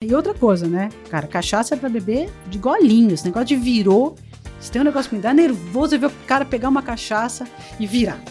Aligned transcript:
E 0.00 0.14
outra 0.14 0.32
coisa, 0.32 0.68
né? 0.68 0.90
Cara, 1.10 1.26
cachaça 1.26 1.74
é 1.74 1.76
pra 1.76 1.88
beber 1.88 2.30
de 2.46 2.56
golinho. 2.56 3.12
Esse 3.12 3.24
negócio 3.24 3.48
de 3.48 3.56
virou. 3.56 4.14
Se 4.60 4.70
tem 4.70 4.80
um 4.80 4.84
negócio 4.84 5.10
que 5.10 5.16
me 5.16 5.22
dá 5.22 5.34
nervoso 5.34 5.92
é 5.92 5.98
ver 5.98 6.06
o 6.06 6.10
cara 6.24 6.44
pegar 6.44 6.68
uma 6.68 6.80
cachaça 6.80 7.48
e 7.80 7.84
virar. 7.84 8.22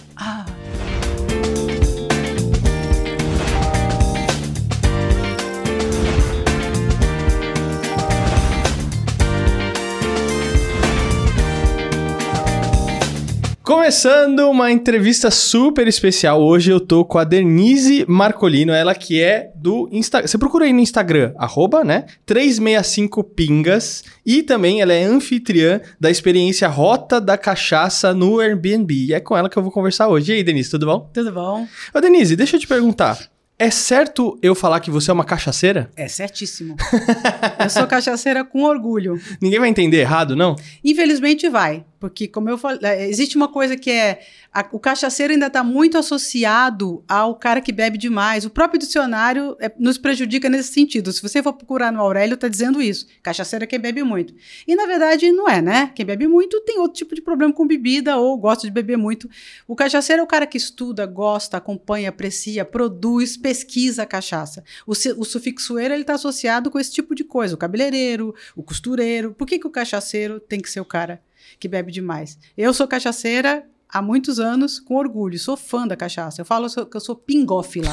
Começando 13.67 14.49
uma 14.49 14.71
entrevista 14.71 15.29
super 15.29 15.89
especial. 15.89 16.41
Hoje 16.41 16.71
eu 16.71 16.79
tô 16.79 17.03
com 17.03 17.17
a 17.17 17.25
Denise 17.25 18.05
Marcolino, 18.07 18.71
ela 18.71 18.95
que 18.95 19.21
é 19.21 19.51
do 19.53 19.89
Instagram. 19.91 20.25
Você 20.25 20.37
procura 20.37 20.63
aí 20.63 20.71
no 20.71 20.79
Instagram, 20.79 21.33
arroba, 21.37 21.83
né? 21.83 22.05
365pingas. 22.25 24.05
E 24.25 24.41
também 24.41 24.79
ela 24.79 24.93
é 24.93 25.03
anfitriã 25.03 25.81
da 25.99 26.09
experiência 26.09 26.69
Rota 26.69 27.19
da 27.19 27.37
Cachaça 27.37 28.13
no 28.13 28.39
Airbnb. 28.39 29.07
E 29.07 29.13
é 29.13 29.19
com 29.19 29.35
ela 29.35 29.49
que 29.49 29.57
eu 29.57 29.63
vou 29.63 29.71
conversar 29.73 30.07
hoje. 30.07 30.31
E 30.31 30.35
aí, 30.35 30.43
Denise, 30.43 30.71
tudo 30.71 30.85
bom? 30.85 31.11
Tudo 31.13 31.33
bom? 31.33 31.67
Ô, 31.93 31.99
Denise, 31.99 32.37
deixa 32.37 32.55
eu 32.55 32.61
te 32.61 32.67
perguntar. 32.67 33.19
É 33.59 33.71
certo 33.71 34.37
eu 34.43 34.53
falar 34.53 34.79
que 34.79 34.91
você 34.91 35.09
é 35.09 35.13
uma 35.13 35.25
cachaceira? 35.25 35.89
É 35.95 36.07
certíssimo. 36.07 36.75
eu 37.59 37.69
sou 37.71 37.87
cachaceira 37.87 38.45
com 38.45 38.63
orgulho. 38.63 39.19
Ninguém 39.41 39.59
vai 39.59 39.67
entender 39.67 39.97
errado, 39.97 40.35
não? 40.35 40.55
Infelizmente 40.83 41.49
vai. 41.49 41.83
Porque, 41.99 42.27
como 42.27 42.49
eu 42.49 42.57
falei, 42.57 42.79
é, 42.83 43.09
existe 43.09 43.35
uma 43.35 43.47
coisa 43.47 43.75
que 43.75 43.89
é. 43.89 44.19
A, 44.53 44.67
o 44.71 44.79
cachaceiro 44.79 45.33
ainda 45.33 45.47
está 45.47 45.63
muito 45.63 45.97
associado 45.97 47.03
ao 47.07 47.35
cara 47.35 47.59
que 47.59 47.71
bebe 47.71 47.97
demais. 47.97 48.45
O 48.45 48.49
próprio 48.49 48.79
dicionário 48.79 49.55
é, 49.59 49.71
nos 49.79 49.97
prejudica 49.97 50.49
nesse 50.49 50.71
sentido. 50.73 51.11
Se 51.11 51.21
você 51.21 51.41
for 51.41 51.53
procurar 51.53 51.91
no 51.91 51.99
Aurélio, 51.99 52.35
está 52.35 52.47
dizendo 52.47 52.81
isso. 52.81 53.07
Cachaceiro 53.23 53.63
é 53.63 53.67
quem 53.67 53.79
bebe 53.79 54.03
muito. 54.03 54.33
E, 54.67 54.75
na 54.75 54.85
verdade, 54.85 55.31
não 55.31 55.49
é, 55.49 55.61
né? 55.61 55.91
Quem 55.95 56.05
bebe 56.05 56.27
muito 56.27 56.61
tem 56.61 56.79
outro 56.79 56.97
tipo 56.97 57.15
de 57.15 57.21
problema 57.21 57.53
com 57.53 57.65
bebida 57.65 58.17
ou 58.17 58.37
gosta 58.37 58.67
de 58.67 58.71
beber 58.71 58.97
muito. 58.97 59.29
O 59.67 59.75
cachaceiro 59.75 60.21
é 60.21 60.23
o 60.23 60.27
cara 60.27 60.45
que 60.45 60.57
estuda, 60.57 61.05
gosta, 61.05 61.57
acompanha, 61.57 62.09
aprecia, 62.09 62.63
produz, 62.63 63.35
pesquisa 63.35 64.03
a 64.03 64.05
cachaça. 64.05 64.63
O, 64.85 64.91
o 64.91 65.25
sufixoeiro 65.25 65.95
está 65.95 66.13
associado 66.13 66.69
com 66.69 66.79
esse 66.79 66.91
tipo 66.91 67.15
de 67.15 67.23
coisa. 67.23 67.55
O 67.55 67.57
cabeleireiro, 67.57 68.35
o 68.55 68.61
costureiro. 68.61 69.33
Por 69.33 69.47
que, 69.47 69.57
que 69.57 69.67
o 69.67 69.71
cachaceiro 69.71 70.39
tem 70.39 70.59
que 70.59 70.69
ser 70.69 70.79
o 70.79 70.85
cara 70.85 71.21
que 71.59 71.67
bebe 71.67 71.91
demais. 71.91 72.37
Eu 72.57 72.73
sou 72.73 72.87
cachaceira 72.87 73.63
há 73.89 74.01
muitos 74.01 74.39
anos, 74.39 74.79
com 74.79 74.95
orgulho. 74.95 75.39
Sou 75.39 75.55
fã 75.55 75.87
da 75.87 75.95
cachaça. 75.95 76.41
Eu 76.41 76.45
falo 76.45 76.67
que 76.69 76.97
eu 76.97 77.01
sou 77.01 77.15
pingófila. 77.15 77.89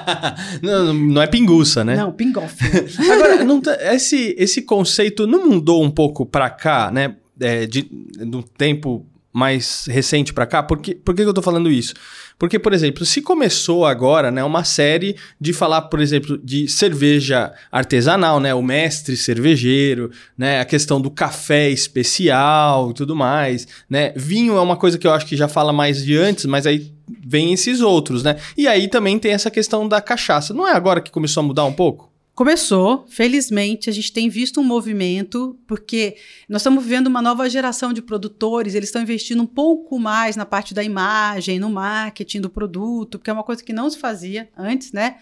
não, 0.62 0.94
não 0.94 1.22
é 1.22 1.26
pinguça, 1.26 1.84
né? 1.84 1.96
Não, 1.96 2.12
pingófila. 2.12 2.84
Agora, 3.12 3.44
não 3.44 3.60
tá, 3.60 3.76
esse, 3.94 4.34
esse 4.38 4.62
conceito 4.62 5.26
não 5.26 5.48
mudou 5.48 5.82
um 5.82 5.90
pouco 5.90 6.24
para 6.24 6.48
cá, 6.50 6.90
né? 6.90 7.16
É, 7.40 7.66
de, 7.66 7.90
um 8.20 8.42
tempo 8.42 9.04
mais 9.34 9.86
recente 9.88 10.32
para 10.32 10.46
cá. 10.46 10.62
Por, 10.62 10.78
que, 10.78 10.94
por 10.94 11.12
que 11.12 11.22
eu 11.22 11.34
tô 11.34 11.42
falando 11.42 11.68
isso? 11.68 11.92
Porque, 12.38 12.56
por 12.56 12.72
exemplo, 12.72 13.04
se 13.04 13.20
começou 13.20 13.84
agora, 13.84 14.30
né, 14.30 14.44
uma 14.44 14.62
série 14.62 15.16
de 15.40 15.52
falar, 15.52 15.82
por 15.82 16.00
exemplo, 16.00 16.38
de 16.38 16.68
cerveja 16.68 17.52
artesanal, 17.70 18.38
né, 18.38 18.54
o 18.54 18.62
mestre 18.62 19.16
cervejeiro, 19.16 20.12
né, 20.38 20.60
a 20.60 20.64
questão 20.64 21.00
do 21.00 21.10
café 21.10 21.68
especial 21.68 22.92
e 22.92 22.94
tudo 22.94 23.16
mais, 23.16 23.66
né? 23.90 24.12
Vinho 24.14 24.56
é 24.56 24.60
uma 24.60 24.76
coisa 24.76 24.96
que 24.96 25.06
eu 25.06 25.12
acho 25.12 25.26
que 25.26 25.36
já 25.36 25.48
fala 25.48 25.72
mais 25.72 26.04
de 26.04 26.16
antes, 26.16 26.44
mas 26.44 26.64
aí 26.64 26.92
vem 27.26 27.52
esses 27.52 27.80
outros, 27.80 28.22
né? 28.22 28.36
E 28.56 28.68
aí 28.68 28.86
também 28.86 29.18
tem 29.18 29.32
essa 29.32 29.50
questão 29.50 29.88
da 29.88 30.00
cachaça. 30.00 30.54
Não 30.54 30.66
é 30.66 30.72
agora 30.72 31.00
que 31.00 31.10
começou 31.10 31.40
a 31.40 31.44
mudar 31.44 31.64
um 31.64 31.72
pouco? 31.72 32.13
Começou, 32.34 33.06
felizmente, 33.08 33.88
a 33.88 33.92
gente 33.92 34.12
tem 34.12 34.28
visto 34.28 34.60
um 34.60 34.64
movimento, 34.64 35.56
porque 35.68 36.16
nós 36.48 36.62
estamos 36.62 36.82
vivendo 36.82 37.06
uma 37.06 37.22
nova 37.22 37.48
geração 37.48 37.92
de 37.92 38.02
produtores, 38.02 38.74
eles 38.74 38.88
estão 38.88 39.00
investindo 39.00 39.40
um 39.40 39.46
pouco 39.46 40.00
mais 40.00 40.34
na 40.34 40.44
parte 40.44 40.74
da 40.74 40.82
imagem, 40.82 41.60
no 41.60 41.70
marketing 41.70 42.40
do 42.40 42.50
produto, 42.50 43.20
porque 43.20 43.30
é 43.30 43.32
uma 43.32 43.44
coisa 43.44 43.62
que 43.62 43.72
não 43.72 43.88
se 43.88 43.98
fazia 43.98 44.48
antes, 44.58 44.90
né? 44.90 45.18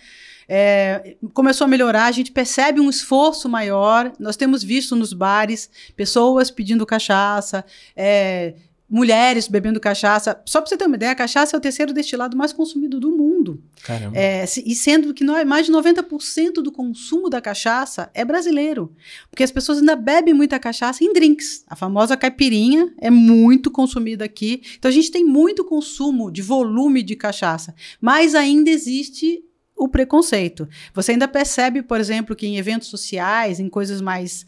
É, 0.48 1.16
começou 1.34 1.66
a 1.66 1.68
melhorar, 1.68 2.06
a 2.06 2.12
gente 2.12 2.32
percebe 2.32 2.80
um 2.80 2.88
esforço 2.88 3.46
maior. 3.46 4.10
Nós 4.18 4.34
temos 4.34 4.64
visto 4.64 4.96
nos 4.96 5.12
bares 5.12 5.68
pessoas 5.94 6.50
pedindo 6.50 6.86
cachaça, 6.86 7.62
é, 7.94 8.54
mulheres 8.92 9.48
bebendo 9.48 9.80
cachaça. 9.80 10.38
Só 10.44 10.60
para 10.60 10.68
você 10.68 10.76
ter 10.76 10.84
uma 10.84 10.96
ideia, 10.96 11.12
a 11.12 11.14
cachaça 11.14 11.56
é 11.56 11.58
o 11.58 11.60
terceiro 11.60 11.94
destilado 11.94 12.36
mais 12.36 12.52
consumido 12.52 13.00
do 13.00 13.10
mundo. 13.10 13.64
Caramba. 13.82 14.14
É, 14.14 14.44
e 14.44 14.74
sendo 14.74 15.14
que 15.14 15.24
mais 15.46 15.64
de 15.64 15.72
90% 15.72 16.56
do 16.56 16.70
consumo 16.70 17.30
da 17.30 17.40
cachaça 17.40 18.10
é 18.12 18.22
brasileiro. 18.22 18.94
Porque 19.30 19.42
as 19.42 19.50
pessoas 19.50 19.78
ainda 19.78 19.96
bebem 19.96 20.34
muita 20.34 20.58
cachaça 20.58 21.02
em 21.02 21.10
drinks. 21.10 21.64
A 21.66 21.74
famosa 21.74 22.18
caipirinha 22.18 22.92
é 22.98 23.10
muito 23.10 23.70
consumida 23.70 24.26
aqui. 24.26 24.60
Então 24.78 24.90
a 24.90 24.92
gente 24.92 25.10
tem 25.10 25.24
muito 25.24 25.64
consumo 25.64 26.30
de 26.30 26.42
volume 26.42 27.02
de 27.02 27.16
cachaça. 27.16 27.74
Mas 27.98 28.34
ainda 28.34 28.68
existe 28.68 29.42
o 29.74 29.88
preconceito. 29.88 30.68
Você 30.92 31.12
ainda 31.12 31.26
percebe, 31.26 31.82
por 31.82 31.98
exemplo, 31.98 32.36
que 32.36 32.46
em 32.46 32.58
eventos 32.58 32.88
sociais, 32.88 33.58
em 33.58 33.70
coisas 33.70 34.02
mais 34.02 34.44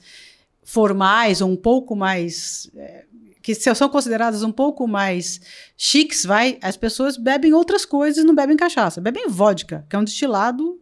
formais 0.63 1.41
ou 1.41 1.51
um 1.51 1.57
pouco 1.57 1.97
mais 1.97 2.71
é, 2.77 3.05
que 3.45 3.55
são 3.55 3.91
consideradas 3.91 4.43
um 4.43 4.51
pouco 4.51 4.89
mais 4.89 5.39
chiques, 5.77 6.25
vai, 6.25 6.57
as 6.63 6.79
pessoas 6.79 7.19
bebem 7.19 7.53
outras 7.53 7.85
coisas 7.85 8.25
e 8.25 8.27
não 8.27 8.35
bebem 8.35 8.57
cachaça. 8.57 9.03
Bebem 9.03 9.29
vodka, 9.29 9.85
que 9.87 9.95
é 9.95 9.99
um 9.99 10.03
destilado 10.03 10.81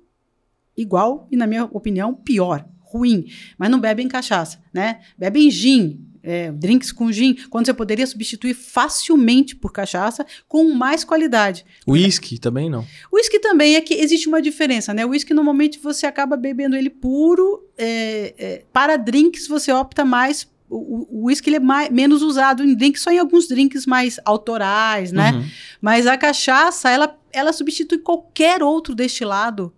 igual 0.77 1.27
e, 1.28 1.37
na 1.37 1.45
minha 1.45 1.65
opinião, 1.65 2.15
pior, 2.15 2.65
ruim. 2.78 3.27
Mas 3.59 3.69
não 3.69 3.81
bebem 3.81 4.06
cachaça, 4.06 4.62
né? 4.73 5.00
Bebem 5.19 5.50
gin, 5.50 6.06
é, 6.23 6.53
drinks 6.53 6.93
com 6.93 7.11
gin, 7.11 7.34
quando 7.50 7.67
você 7.67 7.75
poderia 7.75 8.06
substituir 8.06 8.55
facilmente 8.55 9.56
por 9.56 9.73
cachaça 9.73 10.25
com 10.47 10.73
mais 10.73 11.03
qualidade. 11.03 11.67
Whisky 11.84 12.39
também 12.39 12.71
não. 12.71 12.87
Whisky 13.12 13.41
também 13.41 13.75
é 13.75 13.81
que 13.81 13.94
existe 13.94 14.29
uma 14.29 14.41
diferença, 14.41 14.94
né? 14.94 15.05
O 15.05 15.09
whisky 15.09 15.34
normalmente 15.34 15.81
você 15.81 16.06
acaba 16.06 16.37
bebendo 16.37 16.77
ele 16.77 16.91
puro. 16.91 17.69
É, 17.77 18.34
é, 18.39 18.65
para 18.73 18.97
drinks 18.97 19.49
você 19.49 19.73
opta 19.73 20.05
mais 20.05 20.47
o 20.77 21.25
uísque 21.27 21.55
é 21.55 21.60
mais, 21.60 21.91
menos 21.91 22.22
usado 22.22 22.65
em 22.65 22.75
drinks, 22.75 23.03
só 23.03 23.10
em 23.10 23.19
alguns 23.19 23.47
drinks 23.47 23.87
mais 23.87 24.19
autorais, 24.25 25.12
né? 25.12 25.33
Uhum. 25.33 25.44
Mas 25.81 26.06
a 26.06 26.16
cachaça, 26.16 26.88
ela, 26.88 27.19
ela 27.33 27.53
substitui 27.53 27.99
qualquer 27.99 28.62
outro 28.62 28.94
destilado 28.94 29.72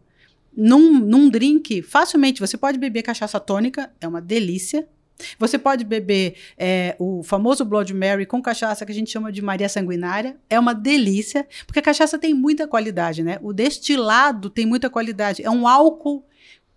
num, 0.56 0.99
num 0.99 1.28
drink 1.28 1.83
facilmente. 1.83 2.41
Você 2.41 2.56
pode 2.56 2.78
beber 2.78 3.03
cachaça 3.03 3.41
tônica, 3.41 3.91
é 4.00 4.06
uma 4.06 4.21
delícia. 4.21 4.87
Você 5.38 5.56
pode 5.59 5.84
beber 5.84 6.34
é, 6.59 6.97
o 6.99 7.22
famoso 7.22 7.65
Blood 7.65 7.94
Mary 7.94 8.27
com 8.27 8.43
cachaça 8.43 8.84
que 8.84 8.91
a 8.91 8.94
gente 8.94 9.10
chama 9.10 9.31
de 9.31 9.41
Maria 9.41 9.69
Sanguinária. 9.69 10.37
É 10.50 10.59
uma 10.59 10.75
delícia, 10.75 11.47
porque 11.66 11.78
a 11.78 11.83
cachaça 11.83 12.19
tem 12.19 12.34
muita 12.34 12.66
qualidade, 12.66 13.22
né? 13.22 13.38
O 13.41 13.53
destilado 13.53 14.50
tem 14.50 14.66
muita 14.66 14.91
qualidade. 14.91 15.43
É 15.43 15.50
um 15.50 15.69
álcool 15.69 16.25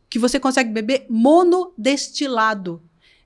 que 0.10 0.20
você 0.20 0.40
consegue 0.40 0.72
beber 0.72 1.06
monodestilado. 1.10 2.82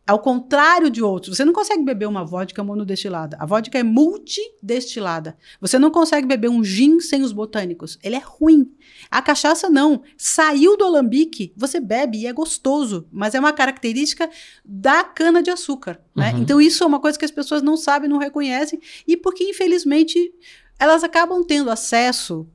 Ao 0.06 0.18
contrário 0.20 0.90
de 0.90 1.02
outros, 1.02 1.38
você 1.38 1.46
não 1.46 1.54
consegue 1.54 1.84
beber 1.84 2.08
uma 2.08 2.26
vodka 2.26 2.64
monodestilada. 2.64 3.38
A 3.40 3.46
vodka 3.46 3.78
é 3.78 3.84
multidestilada. 3.84 5.38
Você 5.60 5.78
não 5.78 5.92
consegue 5.92 6.28
beber 6.28 6.50
um 6.50 6.64
gin 6.64 7.00
sem 7.00 7.22
os 7.22 7.32
botânicos. 7.32 8.00
Ele 8.04 8.16
é 8.16 8.22
ruim. 8.24 8.74
A 9.12 9.22
cachaça 9.22 9.70
não. 9.70 10.02
Saiu 10.18 10.76
do 10.76 10.84
alambique, 10.84 11.54
você 11.56 11.80
bebe 11.80 12.18
e 12.20 12.28
é 12.28 12.34
gostoso, 12.34 13.08
mas 13.12 13.36
é 13.36 13.40
uma 13.40 13.54
característica 13.54 14.30
da 14.66 15.04
cana 15.04 15.42
de 15.42 15.52
açúcar. 15.52 16.02
Né? 16.16 16.34
Uhum. 16.34 16.40
Então 16.40 16.60
isso 16.60 16.84
é 16.84 16.88
uma 16.88 17.00
coisa 17.00 17.18
que 17.18 17.26
as 17.26 17.32
pessoas 17.32 17.62
não 17.62 17.78
sabem, 17.78 18.10
não 18.10 18.18
reconhecem 18.18 18.80
e 19.08 19.16
porque 19.16 19.44
infelizmente 19.44 20.34
elas 20.80 21.04
acabam 21.04 21.44
tendo 21.44 21.70
acesso 21.70 22.50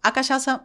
à 0.00 0.12
cachaça 0.12 0.64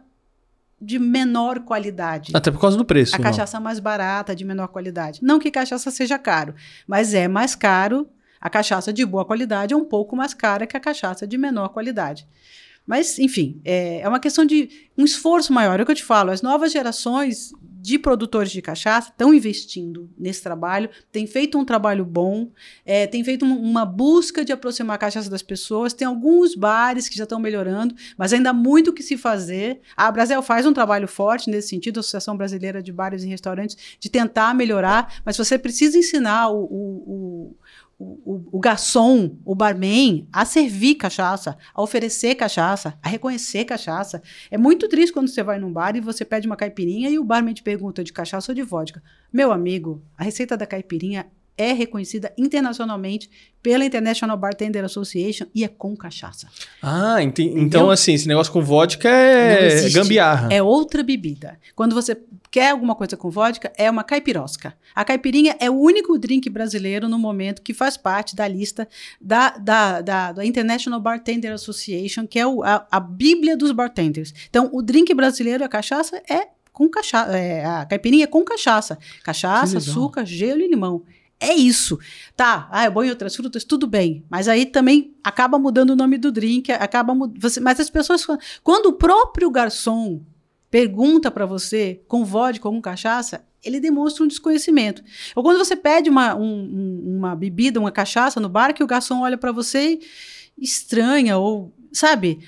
de 0.82 0.98
menor 0.98 1.60
qualidade. 1.60 2.32
Até 2.34 2.50
por 2.50 2.60
causa 2.60 2.76
do 2.76 2.84
preço. 2.84 3.14
A 3.14 3.18
não. 3.18 3.24
cachaça 3.24 3.60
mais 3.60 3.78
barata, 3.78 4.34
de 4.34 4.44
menor 4.44 4.68
qualidade. 4.68 5.20
Não 5.22 5.38
que 5.38 5.50
cachaça 5.50 5.90
seja 5.90 6.18
caro, 6.18 6.54
mas 6.86 7.14
é 7.14 7.28
mais 7.28 7.54
caro. 7.54 8.08
A 8.40 8.50
cachaça 8.50 8.92
de 8.92 9.06
boa 9.06 9.24
qualidade 9.24 9.72
é 9.72 9.76
um 9.76 9.84
pouco 9.84 10.16
mais 10.16 10.34
cara 10.34 10.66
que 10.66 10.76
a 10.76 10.80
cachaça 10.80 11.26
de 11.26 11.38
menor 11.38 11.68
qualidade. 11.68 12.26
Mas, 12.84 13.18
enfim, 13.20 13.60
é, 13.64 14.00
é 14.00 14.08
uma 14.08 14.18
questão 14.18 14.44
de 14.44 14.68
um 14.98 15.04
esforço 15.04 15.52
maior. 15.52 15.78
É 15.78 15.84
o 15.84 15.86
que 15.86 15.92
eu 15.92 15.96
te 15.96 16.02
falo, 16.02 16.32
as 16.32 16.42
novas 16.42 16.72
gerações 16.72 17.52
de 17.82 17.98
produtores 17.98 18.52
de 18.52 18.62
cachaça 18.62 19.10
estão 19.10 19.34
investindo 19.34 20.08
nesse 20.16 20.40
trabalho, 20.40 20.88
têm 21.10 21.26
feito 21.26 21.58
um 21.58 21.64
trabalho 21.64 22.04
bom, 22.04 22.48
é, 22.86 23.08
têm 23.08 23.24
feito 23.24 23.44
uma 23.44 23.84
busca 23.84 24.44
de 24.44 24.52
aproximar 24.52 24.94
a 24.94 24.98
cachaça 24.98 25.28
das 25.28 25.42
pessoas. 25.42 25.92
Tem 25.92 26.06
alguns 26.06 26.54
bares 26.54 27.08
que 27.08 27.16
já 27.16 27.24
estão 27.24 27.40
melhorando, 27.40 27.92
mas 28.16 28.32
ainda 28.32 28.50
há 28.50 28.52
muito 28.52 28.92
que 28.92 29.02
se 29.02 29.16
fazer. 29.16 29.80
A 29.96 30.08
Brasil 30.12 30.40
faz 30.42 30.64
um 30.64 30.72
trabalho 30.72 31.08
forte 31.08 31.50
nesse 31.50 31.70
sentido, 31.70 31.96
a 31.96 32.00
Associação 32.00 32.36
Brasileira 32.36 32.80
de 32.80 32.92
Bares 32.92 33.24
e 33.24 33.26
Restaurantes, 33.26 33.76
de 33.98 34.08
tentar 34.08 34.54
melhorar, 34.54 35.20
mas 35.24 35.36
você 35.36 35.58
precisa 35.58 35.98
ensinar 35.98 36.50
o, 36.50 36.62
o, 36.62 37.48
o 37.48 37.56
o, 38.02 38.48
o, 38.52 38.60
garçom, 38.60 39.38
o 39.44 39.54
barman, 39.54 40.26
a 40.32 40.44
servir 40.44 40.96
cachaça, 40.96 41.56
a 41.72 41.82
oferecer 41.82 42.34
cachaça, 42.34 42.98
a 43.02 43.08
reconhecer 43.08 43.64
cachaça. 43.64 44.22
É 44.50 44.58
muito 44.58 44.88
triste 44.88 45.12
quando 45.12 45.28
você 45.28 45.42
vai 45.42 45.58
num 45.58 45.72
bar 45.72 45.96
e 45.96 46.00
você 46.00 46.24
pede 46.24 46.46
uma 46.46 46.56
caipirinha 46.56 47.08
e 47.08 47.18
o 47.18 47.24
barman 47.24 47.54
te 47.54 47.62
pergunta 47.62 48.02
de 48.02 48.12
cachaça 48.12 48.50
ou 48.50 48.56
de 48.56 48.62
vodka. 48.62 49.02
Meu 49.32 49.52
amigo, 49.52 50.02
a 50.16 50.24
receita 50.24 50.56
da 50.56 50.66
caipirinha 50.66 51.26
é 51.56 51.72
reconhecida 51.72 52.32
internacionalmente 52.36 53.30
pela 53.62 53.84
International 53.84 54.36
Bartender 54.36 54.84
Association 54.84 55.46
e 55.54 55.62
é 55.62 55.68
com 55.68 55.96
cachaça. 55.96 56.48
Ah, 56.82 57.22
ent 57.22 57.38
Entendeu? 57.38 57.62
então 57.62 57.90
assim, 57.90 58.14
esse 58.14 58.26
negócio 58.26 58.52
com 58.52 58.60
vodka 58.60 59.08
é 59.08 59.88
gambiarra. 59.90 60.48
É 60.52 60.62
outra 60.62 61.02
bebida. 61.02 61.58
Quando 61.76 61.94
você 61.94 62.16
quer 62.50 62.70
alguma 62.70 62.94
coisa 62.94 63.16
com 63.16 63.30
vodka, 63.30 63.72
é 63.76 63.90
uma 63.90 64.02
caipirosca. 64.02 64.74
A 64.94 65.04
caipirinha 65.04 65.56
é 65.60 65.70
o 65.70 65.74
único 65.74 66.18
drink 66.18 66.50
brasileiro 66.50 67.08
no 67.08 67.18
momento 67.18 67.62
que 67.62 67.72
faz 67.72 67.96
parte 67.96 68.34
da 68.34 68.48
lista 68.48 68.88
da, 69.20 69.50
da, 69.50 70.00
da, 70.00 70.32
da 70.32 70.44
International 70.44 71.00
Bartender 71.00 71.52
Association, 71.52 72.26
que 72.26 72.38
é 72.38 72.46
o, 72.46 72.62
a, 72.64 72.86
a 72.90 73.00
bíblia 73.00 73.56
dos 73.56 73.72
bartenders. 73.72 74.34
Então, 74.50 74.68
o 74.72 74.82
drink 74.82 75.14
brasileiro, 75.14 75.64
a 75.64 75.68
cachaça, 75.68 76.20
é 76.28 76.48
com 76.72 76.88
cachaça. 76.88 77.36
É, 77.36 77.64
a 77.64 77.86
caipirinha 77.86 78.24
é 78.24 78.26
com 78.26 78.42
cachaça. 78.44 78.98
Cachaça, 79.22 79.78
açúcar, 79.78 80.24
gelo 80.24 80.60
e 80.60 80.68
limão. 80.68 81.02
É 81.42 81.52
isso. 81.54 81.98
Tá, 82.36 82.68
ah, 82.70 82.84
é 82.84 82.90
bom 82.90 83.02
em 83.02 83.10
outras 83.10 83.34
frutas, 83.34 83.64
tudo 83.64 83.88
bem. 83.88 84.24
Mas 84.30 84.46
aí 84.46 84.64
também 84.64 85.12
acaba 85.24 85.58
mudando 85.58 85.90
o 85.90 85.96
nome 85.96 86.16
do 86.16 86.30
drink, 86.30 86.70
acaba 86.70 87.12
você, 87.36 87.58
mas 87.58 87.80
as 87.80 87.90
pessoas 87.90 88.24
quando 88.62 88.86
o 88.86 88.92
próprio 88.92 89.50
garçom 89.50 90.22
pergunta 90.70 91.32
para 91.32 91.44
você 91.44 92.00
com 92.06 92.24
vodka 92.24 92.68
ou 92.68 92.74
com 92.74 92.80
cachaça, 92.80 93.44
ele 93.64 93.80
demonstra 93.80 94.22
um 94.22 94.28
desconhecimento. 94.28 95.02
Ou 95.34 95.42
quando 95.42 95.58
você 95.58 95.74
pede 95.74 96.08
uma, 96.08 96.36
um, 96.36 97.16
uma 97.18 97.34
bebida, 97.34 97.80
uma 97.80 97.90
cachaça 97.90 98.38
no 98.38 98.48
bar, 98.48 98.72
que 98.72 98.84
o 98.84 98.86
garçom 98.86 99.22
olha 99.22 99.36
para 99.36 99.50
você 99.50 99.98
e 100.56 100.64
estranha, 100.64 101.38
ou, 101.38 101.74
sabe? 101.92 102.38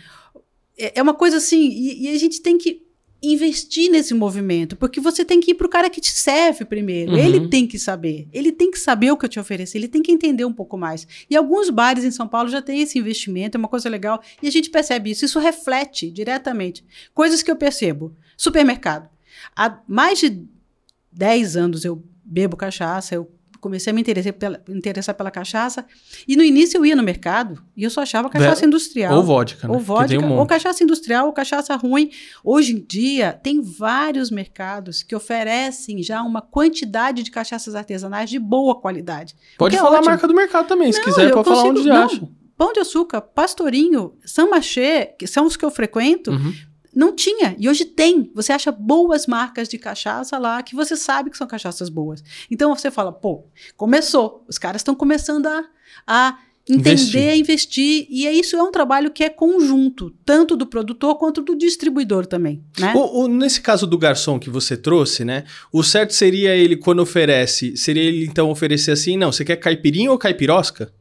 É, 0.78 1.00
é 1.00 1.02
uma 1.02 1.14
coisa 1.14 1.38
assim, 1.38 1.68
e, 1.68 2.04
e 2.04 2.14
a 2.14 2.18
gente 2.18 2.40
tem 2.40 2.56
que 2.56 2.83
investir 3.32 3.90
nesse 3.90 4.14
movimento, 4.14 4.76
porque 4.76 5.00
você 5.00 5.24
tem 5.24 5.40
que 5.40 5.52
ir 5.52 5.54
para 5.54 5.66
o 5.66 5.70
cara 5.70 5.90
que 5.90 6.00
te 6.00 6.10
serve 6.10 6.64
primeiro. 6.64 7.12
Uhum. 7.12 7.18
Ele 7.18 7.48
tem 7.48 7.66
que 7.66 7.78
saber. 7.78 8.28
Ele 8.32 8.52
tem 8.52 8.70
que 8.70 8.78
saber 8.78 9.10
o 9.10 9.16
que 9.16 9.24
eu 9.24 9.28
te 9.28 9.40
oferecer, 9.40 9.78
ele 9.78 9.88
tem 9.88 10.02
que 10.02 10.12
entender 10.12 10.44
um 10.44 10.52
pouco 10.52 10.76
mais. 10.76 11.06
E 11.28 11.36
alguns 11.36 11.70
bares 11.70 12.04
em 12.04 12.10
São 12.10 12.28
Paulo 12.28 12.48
já 12.48 12.60
têm 12.60 12.80
esse 12.80 12.98
investimento, 12.98 13.56
é 13.56 13.58
uma 13.58 13.68
coisa 13.68 13.88
legal, 13.88 14.20
e 14.42 14.48
a 14.48 14.50
gente 14.50 14.70
percebe 14.70 15.10
isso. 15.10 15.24
Isso 15.24 15.38
reflete 15.38 16.10
diretamente. 16.10 16.84
Coisas 17.12 17.42
que 17.42 17.50
eu 17.50 17.56
percebo. 17.56 18.14
Supermercado. 18.36 19.08
Há 19.56 19.78
mais 19.86 20.18
de 20.18 20.44
10 21.12 21.56
anos 21.56 21.84
eu 21.84 22.02
bebo 22.24 22.56
cachaça, 22.56 23.14
eu 23.14 23.30
comecei 23.64 23.90
a 23.90 23.94
me 23.94 24.02
interessar 24.02 24.32
pela, 24.34 24.62
interessar 24.68 25.14
pela 25.14 25.30
cachaça. 25.30 25.86
E 26.28 26.36
no 26.36 26.42
início 26.42 26.76
eu 26.76 26.84
ia 26.84 26.94
no 26.94 27.02
mercado 27.02 27.62
e 27.74 27.82
eu 27.82 27.88
só 27.88 28.02
achava 28.02 28.28
cachaça 28.28 28.66
industrial. 28.66 29.16
Ou 29.16 29.22
vodka, 29.22 29.66
né? 29.66 29.72
Ou 29.72 29.80
vodka, 29.80 30.20
um 30.22 30.38
ou 30.38 30.46
cachaça 30.46 30.84
industrial, 30.84 31.26
ou 31.26 31.32
cachaça 31.32 31.74
ruim. 31.74 32.10
Hoje 32.44 32.74
em 32.74 32.84
dia, 32.86 33.32
tem 33.32 33.62
vários 33.62 34.30
mercados 34.30 35.02
que 35.02 35.16
oferecem 35.16 36.02
já 36.02 36.20
uma 36.22 36.42
quantidade 36.42 37.22
de 37.22 37.30
cachaças 37.30 37.74
artesanais 37.74 38.28
de 38.28 38.38
boa 38.38 38.78
qualidade. 38.78 39.34
Pode 39.56 39.76
é 39.76 39.78
falar 39.78 39.96
é 39.96 40.00
a 40.00 40.02
marca 40.02 40.28
do 40.28 40.34
mercado 40.34 40.68
também, 40.68 40.92
se 40.92 40.98
não, 40.98 41.04
quiser, 41.06 41.32
pode 41.32 41.48
consigo, 41.48 41.56
falar 41.56 41.70
onde 41.70 41.88
não, 41.88 42.04
acha. 42.04 42.28
Pão 42.58 42.72
de 42.72 42.80
açúcar, 42.80 43.22
pastorinho, 43.22 44.12
Samachê, 44.26 45.14
que 45.18 45.26
são 45.26 45.46
os 45.46 45.56
que 45.56 45.64
eu 45.64 45.70
frequento, 45.70 46.30
uhum 46.30 46.52
não 46.94 47.14
tinha. 47.14 47.54
E 47.58 47.68
hoje 47.68 47.84
tem. 47.84 48.30
Você 48.34 48.52
acha 48.52 48.70
boas 48.70 49.26
marcas 49.26 49.68
de 49.68 49.78
cachaça 49.78 50.38
lá 50.38 50.62
que 50.62 50.74
você 50.74 50.96
sabe 50.96 51.30
que 51.30 51.36
são 51.36 51.46
cachaças 51.46 51.88
boas. 51.88 52.22
Então 52.50 52.74
você 52.74 52.90
fala, 52.90 53.12
pô, 53.12 53.44
começou. 53.76 54.44
Os 54.48 54.58
caras 54.58 54.80
estão 54.80 54.94
começando 54.94 55.46
a, 55.46 55.64
a 56.06 56.38
entender, 56.68 56.92
investir. 56.92 57.28
a 57.28 57.36
investir. 57.36 58.06
E 58.08 58.26
é 58.26 58.32
isso 58.32 58.56
é 58.56 58.62
um 58.62 58.70
trabalho 58.70 59.10
que 59.10 59.24
é 59.24 59.28
conjunto, 59.28 60.14
tanto 60.24 60.56
do 60.56 60.66
produtor 60.66 61.16
quanto 61.16 61.42
do 61.42 61.56
distribuidor 61.56 62.26
também. 62.26 62.62
Né? 62.78 62.92
O, 62.94 63.24
o, 63.24 63.28
nesse 63.28 63.60
caso 63.60 63.86
do 63.86 63.98
garçom 63.98 64.38
que 64.38 64.50
você 64.50 64.76
trouxe, 64.76 65.24
né? 65.24 65.44
O 65.72 65.82
certo 65.82 66.14
seria 66.14 66.54
ele, 66.56 66.76
quando 66.76 67.00
oferece, 67.00 67.76
seria 67.76 68.02
ele 68.02 68.24
então 68.24 68.50
oferecer 68.50 68.92
assim: 68.92 69.16
não, 69.16 69.32
você 69.32 69.44
quer 69.44 69.56
caipirinha 69.56 70.10
ou 70.10 70.18
caipirosca? 70.18 70.92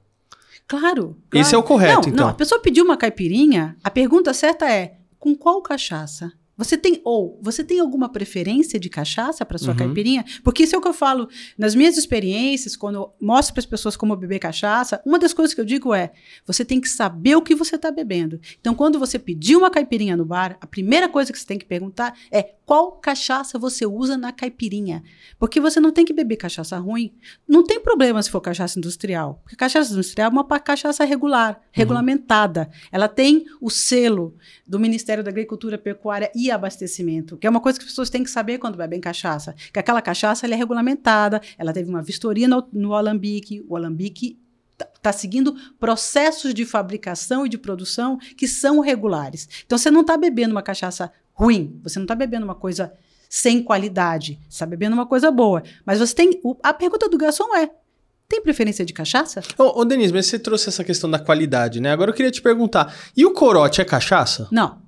Claro, 0.67 0.85
claro. 0.85 1.17
Esse 1.33 1.53
é 1.53 1.57
o 1.57 1.63
correto, 1.63 2.07
não, 2.07 2.13
então. 2.13 2.25
Não, 2.25 2.31
a 2.31 2.35
pessoa 2.35 2.59
pediu 2.61 2.85
uma 2.85 2.97
caipirinha, 2.97 3.75
a 3.83 3.91
pergunta 3.91 4.33
certa 4.33 4.69
é: 4.69 4.95
com 5.23 5.33
qual 5.33 5.61
cachaça? 5.61 6.33
Você 6.57 6.77
tem 6.77 6.99
ou 7.05 7.39
você 7.41 7.63
tem 7.63 7.79
alguma 7.79 8.09
preferência 8.09 8.77
de 8.77 8.89
cachaça 8.89 9.45
para 9.45 9.57
sua 9.57 9.69
uhum. 9.71 9.77
caipirinha? 9.77 10.25
Porque 10.43 10.63
isso 10.63 10.75
é 10.75 10.77
o 10.77 10.81
que 10.81 10.87
eu 10.87 10.93
falo 10.93 11.29
nas 11.57 11.73
minhas 11.73 11.97
experiências, 11.97 12.75
quando 12.75 12.95
eu 12.95 13.13
mostro 13.21 13.53
para 13.53 13.61
as 13.61 13.65
pessoas 13.65 13.95
como 13.95 14.17
beber 14.17 14.39
cachaça. 14.39 15.01
Uma 15.05 15.17
das 15.17 15.33
coisas 15.33 15.53
que 15.53 15.61
eu 15.61 15.65
digo 15.65 15.93
é: 15.93 16.11
você 16.45 16.65
tem 16.65 16.81
que 16.81 16.89
saber 16.89 17.37
o 17.37 17.41
que 17.41 17.55
você 17.55 17.77
está 17.77 17.89
bebendo. 17.89 18.37
Então, 18.59 18.75
quando 18.75 18.99
você 18.99 19.17
pedir 19.17 19.55
uma 19.55 19.71
caipirinha 19.71 20.17
no 20.17 20.25
bar, 20.25 20.57
a 20.59 20.67
primeira 20.67 21.07
coisa 21.07 21.31
que 21.31 21.39
você 21.39 21.45
tem 21.45 21.57
que 21.57 21.65
perguntar 21.65 22.19
é 22.29 22.53
qual 22.65 22.94
cachaça 22.94 23.60
você 23.60 23.86
usa 23.86 24.18
na 24.18 24.31
caipirinha. 24.31 25.04
Porque 25.38 25.60
você 25.60 25.80
não 25.80 25.92
tem 25.92 26.06
que 26.06 26.13
beber 26.13 26.38
cachaça 26.38 26.77
ruim. 26.77 27.13
Não 27.48 27.63
tem 27.63 27.80
problema 27.80 28.21
se 28.21 28.30
for 28.30 28.42
cachaça 28.42 28.80
industrial. 28.80 29.42
Porque 29.44 29.56
cachaça 29.56 29.92
industrial 29.92 30.30
é 30.30 30.33
uma 30.33 30.44
cachaça 30.60 31.04
regular, 31.04 31.56
uhum. 31.56 31.62
regulamentada. 31.71 32.69
Ela 32.92 33.07
tem 33.07 33.45
o 33.60 33.69
selo 33.69 34.36
do 34.65 34.80
Ministério 34.80 35.24
da 35.24 35.30
Agricultura, 35.30 35.77
Pecuária 35.77 36.31
e 36.33 36.50
Abastecimento, 36.50 37.38
que 37.38 37.45
é 37.45 37.50
uma 37.50 37.60
coisa 37.60 37.77
que 37.77 37.86
as 37.86 37.92
pessoas 37.92 38.10
têm 38.10 38.24
que 38.24 38.30
saber 38.30 38.57
quando 38.57 38.77
bebem 38.77 39.01
cachaça. 39.01 39.54
Que 39.71 39.80
aquela 39.80 40.01
cachaça 40.01 40.45
é 40.45 40.56
regulamentada, 40.56 41.42
ela 41.57 41.74
teve 41.74 41.89
uma 41.89 42.01
vistoria 42.01 42.48
no, 42.48 42.68
no 42.71 42.94
alambique, 42.94 43.65
o 43.68 43.75
alambique 43.75 44.39
está 44.74 44.86
tá 45.01 45.12
seguindo 45.12 45.56
processos 45.80 46.54
de 46.54 46.65
fabricação 46.65 47.45
e 47.45 47.50
de 47.50 47.57
produção 47.57 48.18
que 48.38 48.48
são 48.48 48.80
regulares. 48.80 49.48
Então 49.65 49.77
você 49.77 49.92
não 49.92 50.01
está 50.01 50.18
bebendo 50.18 50.54
uma 50.54 50.63
cachaça 50.63 51.12
ruim, 51.33 51.80
você 51.83 52.00
não 52.00 52.06
está 52.06 52.15
bebendo 52.15 52.45
uma 52.45 52.56
coisa 52.56 52.94
sem 53.30 53.63
qualidade, 53.63 54.39
você 54.44 54.56
está 54.56 54.65
bebendo 54.65 54.94
uma 54.94 55.06
coisa 55.06 55.31
boa. 55.31 55.63
Mas 55.85 56.00
você 56.00 56.13
tem. 56.13 56.39
A 56.62 56.74
pergunta 56.74 57.09
do 57.09 57.18
garçom 57.18 57.56
é: 57.56 57.69
tem 58.30 58.41
preferência 58.41 58.85
de 58.85 58.94
cachaça? 58.94 59.41
Ô, 59.57 59.81
ô 59.81 59.85
Denise, 59.85 60.13
mas 60.13 60.27
você 60.27 60.39
trouxe 60.39 60.69
essa 60.69 60.83
questão 60.83 61.09
da 61.09 61.19
qualidade, 61.19 61.80
né? 61.80 61.91
Agora 61.91 62.12
eu 62.12 62.15
queria 62.15 62.31
te 62.31 62.41
perguntar: 62.41 62.94
e 63.15 63.25
o 63.25 63.33
corote 63.33 63.81
é 63.81 63.85
cachaça? 63.85 64.47
Não. 64.51 64.81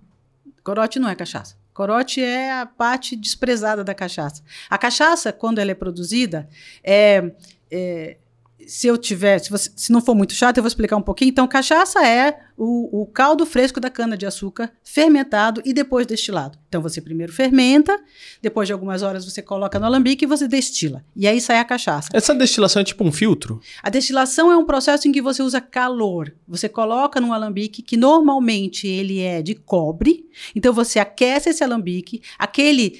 Corote 0.63 1.00
não 1.00 1.09
é 1.09 1.15
cachaça. 1.15 1.56
Corote 1.74 2.21
é 2.21 2.53
a 2.53 2.65
parte 2.65 3.15
desprezada 3.15 3.83
da 3.83 3.94
cachaça. 3.94 4.41
A 4.69 4.77
cachaça, 4.77 5.33
quando 5.33 5.59
ela 5.59 5.71
é 5.71 5.75
produzida, 5.75 6.48
é, 6.83 7.31
é 7.69 8.18
se 8.67 8.88
eu 8.88 8.97
tiver, 8.97 9.39
se, 9.39 9.50
você, 9.50 9.69
se, 9.75 9.91
não 9.91 10.01
for 10.01 10.15
muito 10.15 10.33
chato, 10.33 10.57
eu 10.57 10.63
vou 10.63 10.67
explicar 10.67 10.95
um 10.97 11.01
pouquinho. 11.01 11.29
Então, 11.29 11.47
cachaça 11.47 12.06
é 12.06 12.39
o, 12.57 13.01
o 13.01 13.06
caldo 13.06 13.45
fresco 13.45 13.79
da 13.79 13.89
cana-de-açúcar 13.89 14.71
fermentado 14.83 15.62
e 15.65 15.73
depois 15.73 16.06
destilado. 16.07 16.57
Então, 16.67 16.81
você 16.81 17.01
primeiro 17.01 17.31
fermenta, 17.31 18.00
depois 18.41 18.67
de 18.67 18.73
algumas 18.73 19.01
horas 19.01 19.25
você 19.25 19.41
coloca 19.41 19.79
no 19.79 19.85
alambique 19.85 20.25
e 20.25 20.27
você 20.27 20.47
destila. 20.47 21.03
E 21.15 21.27
aí 21.27 21.39
sai 21.39 21.59
a 21.59 21.65
cachaça. 21.65 22.09
Essa 22.13 22.33
destilação 22.33 22.81
é 22.81 22.86
tipo 22.86 23.03
um 23.03 23.12
filtro? 23.12 23.60
A 23.81 23.89
destilação 23.89 24.51
é 24.51 24.57
um 24.57 24.65
processo 24.65 25.07
em 25.07 25.12
que 25.12 25.22
você 25.22 25.41
usa 25.41 25.62
calor. 25.62 26.34
Você 26.48 26.67
coloca 26.67 27.19
num 27.22 27.34
alambique 27.34 27.81
que 27.81 27.98
normalmente 27.98 28.88
ele 28.88 29.19
é 29.22 29.41
de 29.41 29.55
cobre. 29.55 30.25
Então, 30.55 30.74
você 30.74 31.00
aquece 31.00 31.50
esse 31.50 31.63
alambique, 31.63 32.22
aquele 32.38 33.00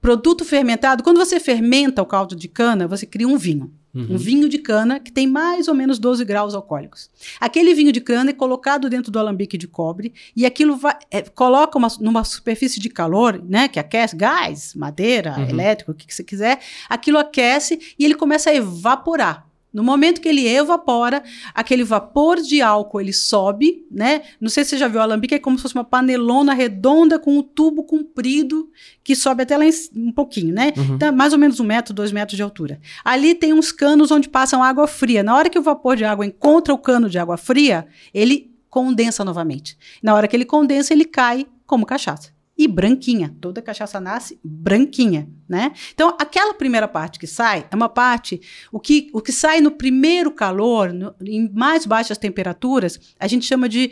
produto 0.00 0.44
fermentado. 0.44 1.02
Quando 1.02 1.16
você 1.16 1.40
fermenta 1.40 2.02
o 2.02 2.06
caldo 2.06 2.36
de 2.36 2.46
cana, 2.46 2.86
você 2.86 3.06
cria 3.06 3.26
um 3.26 3.38
vinho. 3.38 3.72
Uhum. 3.94 4.08
Um 4.10 4.16
vinho 4.16 4.48
de 4.48 4.58
cana 4.58 4.98
que 4.98 5.12
tem 5.12 5.26
mais 5.26 5.68
ou 5.68 5.74
menos 5.74 5.98
12 5.98 6.24
graus 6.24 6.54
alcoólicos. 6.54 7.08
Aquele 7.40 7.72
vinho 7.74 7.92
de 7.92 8.00
cana 8.00 8.30
é 8.30 8.32
colocado 8.32 8.90
dentro 8.90 9.12
do 9.12 9.18
alambique 9.18 9.56
de 9.56 9.68
cobre 9.68 10.12
e 10.34 10.44
aquilo 10.44 10.76
vai, 10.76 10.96
é, 11.10 11.22
coloca 11.22 11.78
uma, 11.78 11.88
numa 12.00 12.24
superfície 12.24 12.80
de 12.80 12.88
calor, 12.88 13.40
né, 13.46 13.68
que 13.68 13.78
aquece, 13.78 14.16
gás, 14.16 14.74
madeira, 14.74 15.38
uhum. 15.38 15.48
elétrico, 15.48 15.92
o 15.92 15.94
que, 15.94 16.06
que 16.06 16.14
você 16.14 16.24
quiser, 16.24 16.58
aquilo 16.88 17.18
aquece 17.18 17.94
e 17.98 18.04
ele 18.04 18.14
começa 18.14 18.50
a 18.50 18.54
evaporar. 18.54 19.46
No 19.74 19.82
momento 19.82 20.20
que 20.20 20.28
ele 20.28 20.46
evapora, 20.46 21.20
aquele 21.52 21.82
vapor 21.82 22.40
de 22.40 22.62
álcool 22.62 23.00
ele 23.00 23.12
sobe, 23.12 23.84
né? 23.90 24.22
Não 24.40 24.48
sei 24.48 24.62
se 24.62 24.70
você 24.70 24.78
já 24.78 24.86
viu 24.86 25.00
o 25.00 25.02
alambique, 25.02 25.34
é 25.34 25.38
como 25.40 25.58
se 25.58 25.62
fosse 25.62 25.74
uma 25.74 25.82
panelona 25.82 26.54
redonda 26.54 27.18
com 27.18 27.36
um 27.36 27.42
tubo 27.42 27.82
comprido 27.82 28.70
que 29.02 29.16
sobe 29.16 29.42
até 29.42 29.56
lá 29.56 29.64
em, 29.66 29.72
um 29.96 30.12
pouquinho, 30.12 30.54
né? 30.54 30.72
Uhum. 30.76 30.94
Então, 30.94 31.12
mais 31.12 31.32
ou 31.32 31.38
menos 31.40 31.58
um 31.58 31.64
metro, 31.64 31.92
dois 31.92 32.12
metros 32.12 32.36
de 32.36 32.42
altura. 32.44 32.80
Ali 33.04 33.34
tem 33.34 33.52
uns 33.52 33.72
canos 33.72 34.12
onde 34.12 34.28
passam 34.28 34.62
água 34.62 34.86
fria. 34.86 35.24
Na 35.24 35.34
hora 35.34 35.50
que 35.50 35.58
o 35.58 35.62
vapor 35.62 35.96
de 35.96 36.04
água 36.04 36.24
encontra 36.24 36.72
o 36.72 36.78
cano 36.78 37.10
de 37.10 37.18
água 37.18 37.36
fria, 37.36 37.86
ele 38.14 38.54
condensa 38.70 39.24
novamente. 39.24 39.76
Na 40.00 40.14
hora 40.14 40.28
que 40.28 40.36
ele 40.36 40.44
condensa, 40.44 40.92
ele 40.92 41.04
cai 41.04 41.46
como 41.66 41.84
cachaça 41.84 42.33
e 42.56 42.68
branquinha. 42.68 43.34
Toda 43.40 43.60
cachaça 43.60 44.00
nasce 44.00 44.38
branquinha, 44.42 45.28
né? 45.48 45.72
Então, 45.92 46.16
aquela 46.20 46.54
primeira 46.54 46.86
parte 46.86 47.18
que 47.18 47.26
sai 47.26 47.66
é 47.70 47.74
uma 47.74 47.88
parte, 47.88 48.40
o 48.70 48.78
que, 48.78 49.10
o 49.12 49.20
que 49.20 49.32
sai 49.32 49.60
no 49.60 49.72
primeiro 49.72 50.30
calor, 50.30 50.92
no, 50.92 51.14
em 51.20 51.50
mais 51.52 51.84
baixas 51.84 52.18
temperaturas, 52.18 52.98
a 53.18 53.26
gente 53.26 53.44
chama 53.44 53.68
de 53.68 53.90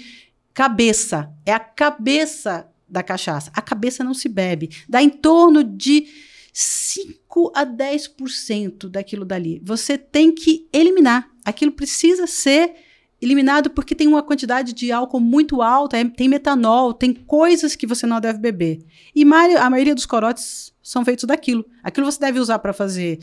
cabeça. 0.55 1.33
É 1.45 1.53
a 1.53 1.61
cabeça 1.61 2.69
da 2.89 3.03
cachaça. 3.03 3.51
A 3.55 3.63
cabeça 3.63 4.05
não 4.05 4.15
se 4.15 4.29
bebe. 4.29 4.71
Dá 4.89 5.03
em 5.03 5.09
torno 5.09 5.65
de 5.65 6.07
5 6.53 7.53
a 7.55 7.65
10% 7.65 8.89
daquilo 8.89 9.25
dali. 9.25 9.61
Você 9.65 9.97
tem 9.97 10.33
que 10.33 10.69
eliminar. 10.73 11.29
Aquilo 11.45 11.73
precisa 11.73 12.27
ser 12.27 12.75
eliminado 13.23 13.71
porque 13.71 13.95
tem 13.95 14.09
uma 14.09 14.23
quantidade 14.23 14.73
de 14.73 14.91
álcool 14.91 15.21
muito 15.21 15.63
alta, 15.63 15.97
é, 15.97 16.05
tem 16.05 16.29
metanol, 16.29 16.93
tem 16.93 17.15
coisas 17.15 17.77
que 17.77 17.87
você 17.87 18.05
não 18.05 18.21
deve 18.21 18.41
beber. 18.41 18.85
E 19.15 19.23
a 19.23 19.71
maioria 19.71 19.95
dos 19.95 20.05
corotes 20.05 20.75
são 20.83 21.05
feitos 21.05 21.25
daquilo. 21.25 21.65
Aquilo 21.85 22.11
você 22.11 22.19
deve 22.19 22.41
usar 22.41 22.59
para 22.59 22.73
fazer 22.73 23.21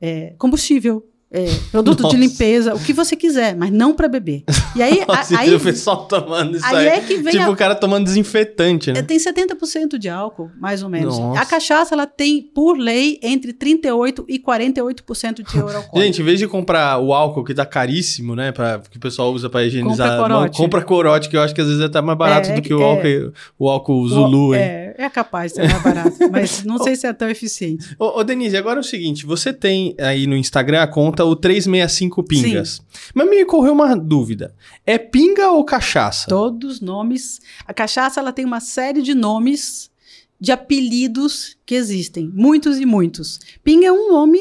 é, 0.00 0.34
combustível, 0.38 1.06
é, 1.32 1.46
produto 1.70 2.02
Nossa. 2.02 2.14
de 2.14 2.20
limpeza, 2.20 2.74
o 2.74 2.78
que 2.78 2.92
você 2.92 3.16
quiser, 3.16 3.56
mas 3.56 3.70
não 3.70 3.94
para 3.94 4.06
beber. 4.06 4.44
E 4.76 4.82
aí, 4.82 5.02
Nossa, 5.08 5.34
a, 5.34 5.40
aí 5.40 5.54
o 5.54 5.58
pessoal 5.58 6.04
tomando 6.04 6.56
isso 6.58 6.66
aí. 6.66 6.88
aí 6.88 6.98
é 6.98 7.00
que 7.00 7.16
vem 7.16 7.32
tipo 7.32 7.44
a, 7.44 7.50
o 7.50 7.56
cara 7.56 7.74
tomando 7.74 8.04
desinfetante, 8.04 8.92
né? 8.92 9.00
Tem 9.00 9.16
70% 9.16 9.96
de 9.96 10.10
álcool, 10.10 10.50
mais 10.60 10.82
ou 10.82 10.90
menos. 10.90 11.18
Nossa. 11.18 11.40
A 11.40 11.46
cachaça 11.46 11.94
ela 11.94 12.06
tem 12.06 12.42
por 12.42 12.76
lei 12.76 13.18
entre 13.22 13.54
38 13.54 14.26
e 14.28 14.38
48% 14.38 15.36
de 15.36 15.44
teor 15.44 15.74
alcoólico. 15.74 16.00
Gente, 16.00 16.20
em 16.20 16.24
vez 16.24 16.38
de 16.38 16.46
comprar 16.46 16.98
o 16.98 17.14
álcool 17.14 17.44
que 17.44 17.54
tá 17.54 17.64
caríssimo, 17.64 18.36
né, 18.36 18.52
para 18.52 18.80
que 18.90 18.98
o 18.98 19.00
pessoal 19.00 19.32
usa 19.32 19.48
para 19.48 19.64
higienizar, 19.64 20.18
compra 20.18 20.28
corote. 20.28 20.58
compra 20.58 20.82
corote, 20.82 21.28
que 21.30 21.36
eu 21.36 21.40
acho 21.40 21.54
que 21.54 21.62
às 21.62 21.66
vezes 21.66 21.82
é 21.82 21.86
até 21.86 22.00
mais 22.02 22.18
barato 22.18 22.50
é, 22.50 22.54
do 22.54 22.60
que 22.60 22.74
o, 22.74 22.80
é, 22.80 22.84
álcool, 22.84 23.32
o 23.58 23.70
álcool 23.70 24.08
Zulu, 24.08 24.50
o, 24.50 24.54
é, 24.96 25.04
é 25.04 25.10
capaz 25.10 25.52
de 25.52 25.56
ser 25.56 25.68
mais 25.68 25.82
barato, 25.82 26.16
mas 26.30 26.64
não 26.64 26.78
sei 26.78 26.96
se 26.96 27.06
é 27.06 27.12
tão 27.12 27.28
eficiente. 27.28 27.96
Ô, 27.98 28.20
ô 28.20 28.24
Denise, 28.24 28.56
agora 28.56 28.78
é 28.78 28.80
o 28.80 28.84
seguinte, 28.84 29.26
você 29.26 29.52
tem 29.52 29.94
aí 29.98 30.26
no 30.26 30.36
Instagram 30.36 30.82
a 30.82 30.86
conta 30.86 31.24
o 31.24 31.34
365 31.34 32.02
cinco 32.02 32.22
pingas. 32.22 32.68
Sim. 32.74 33.10
Mas 33.14 33.28
me 33.28 33.42
ocorreu 33.42 33.72
uma 33.72 33.96
dúvida. 33.96 34.54
É 34.84 34.98
pinga 34.98 35.50
ou 35.50 35.64
cachaça? 35.64 36.28
Todos 36.28 36.80
nomes. 36.80 37.40
A 37.66 37.72
cachaça 37.72 38.20
ela 38.20 38.32
tem 38.32 38.44
uma 38.44 38.60
série 38.60 39.02
de 39.02 39.14
nomes 39.14 39.90
de 40.40 40.50
apelidos 40.50 41.56
que 41.64 41.74
existem. 41.74 42.30
Muitos 42.34 42.78
e 42.78 42.84
muitos. 42.84 43.38
Pinga 43.62 43.86
é 43.86 43.92
um 43.92 44.10
nome, 44.10 44.38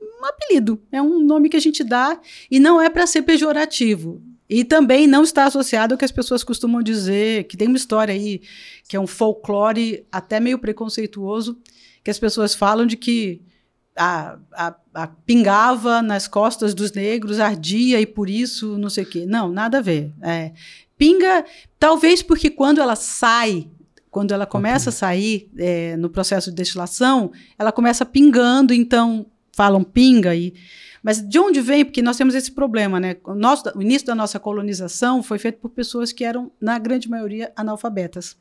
um 0.00 0.24
apelido. 0.26 0.80
É 0.92 1.00
um 1.00 1.20
nome 1.20 1.48
que 1.48 1.56
a 1.56 1.60
gente 1.60 1.82
dá 1.82 2.20
e 2.50 2.60
não 2.60 2.80
é 2.80 2.90
para 2.90 3.06
ser 3.06 3.22
pejorativo. 3.22 4.22
E 4.50 4.64
também 4.64 5.06
não 5.06 5.22
está 5.22 5.44
associado 5.44 5.94
ao 5.94 5.98
que 5.98 6.04
as 6.04 6.10
pessoas 6.10 6.42
costumam 6.42 6.82
dizer, 6.82 7.44
que 7.44 7.56
tem 7.56 7.68
uma 7.68 7.76
história 7.76 8.12
aí, 8.12 8.42
que 8.88 8.96
é 8.96 9.00
um 9.00 9.06
folclore 9.06 10.04
até 10.10 10.40
meio 10.40 10.58
preconceituoso, 10.58 11.56
que 12.02 12.10
as 12.10 12.18
pessoas 12.18 12.52
falam 12.52 12.84
de 12.84 12.96
que 12.96 13.40
a, 13.96 14.38
a, 14.52 14.74
a, 14.92 15.06
pingava 15.06 16.02
nas 16.02 16.26
costas 16.26 16.74
dos 16.74 16.90
negros, 16.90 17.38
ardia 17.38 18.00
e 18.00 18.06
por 18.06 18.28
isso 18.28 18.76
não 18.76 18.90
sei 18.90 19.04
o 19.04 19.06
quê. 19.06 19.24
Não, 19.24 19.48
nada 19.48 19.78
a 19.78 19.82
ver. 19.82 20.12
É, 20.20 20.50
pinga, 20.98 21.44
talvez 21.78 22.20
porque 22.20 22.50
quando 22.50 22.80
ela 22.80 22.96
sai, 22.96 23.68
quando 24.10 24.32
ela 24.32 24.46
começa 24.46 24.90
a 24.90 24.92
sair 24.92 25.48
é, 25.56 25.96
no 25.96 26.10
processo 26.10 26.50
de 26.50 26.56
destilação, 26.56 27.30
ela 27.56 27.70
começa 27.70 28.04
pingando, 28.04 28.74
então 28.74 29.26
falam 29.52 29.84
pinga 29.84 30.34
e 30.34 30.54
mas 31.02 31.26
de 31.26 31.38
onde 31.38 31.60
vem? 31.60 31.84
Porque 31.84 32.02
nós 32.02 32.16
temos 32.16 32.34
esse 32.34 32.52
problema, 32.52 33.00
né? 33.00 33.16
O, 33.24 33.34
nosso, 33.34 33.64
o 33.76 33.82
início 33.82 34.06
da 34.06 34.14
nossa 34.14 34.38
colonização 34.38 35.22
foi 35.22 35.38
feito 35.38 35.58
por 35.58 35.70
pessoas 35.70 36.12
que 36.12 36.24
eram, 36.24 36.50
na 36.60 36.78
grande 36.78 37.08
maioria, 37.08 37.52
analfabetas. 37.56 38.36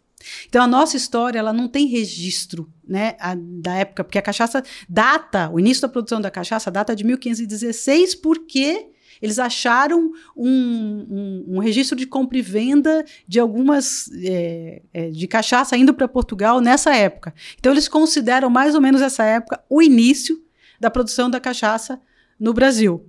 Então 0.47 0.61
a 0.61 0.67
nossa 0.67 0.97
história 0.97 1.39
ela 1.39 1.53
não 1.53 1.67
tem 1.67 1.87
registro, 1.87 2.69
né, 2.85 3.15
a, 3.19 3.35
da 3.35 3.75
época, 3.75 4.03
porque 4.03 4.17
a 4.17 4.21
cachaça 4.21 4.61
data, 4.87 5.49
o 5.49 5.59
início 5.59 5.81
da 5.81 5.87
produção 5.87 6.19
da 6.19 6.29
cachaça 6.29 6.69
data 6.69 6.93
de 6.95 7.05
1516, 7.05 8.15
porque 8.15 8.87
eles 9.21 9.39
acharam 9.39 10.11
um, 10.35 10.45
um, 10.47 11.45
um 11.55 11.59
registro 11.59 11.95
de 11.95 12.05
compra 12.05 12.37
e 12.37 12.41
venda 12.41 13.05
de 13.27 13.39
algumas 13.39 14.09
é, 14.23 14.81
é, 14.93 15.09
de 15.09 15.27
cachaça 15.27 15.77
indo 15.77 15.93
para 15.93 16.07
Portugal 16.07 16.61
nessa 16.61 16.95
época. 16.95 17.33
Então 17.57 17.71
eles 17.71 17.87
consideram 17.87 18.49
mais 18.49 18.75
ou 18.75 18.81
menos 18.81 19.01
essa 19.01 19.23
época 19.23 19.61
o 19.69 19.81
início 19.81 20.41
da 20.79 20.89
produção 20.89 21.29
da 21.29 21.39
cachaça 21.39 21.99
no 22.39 22.53
Brasil. 22.53 23.05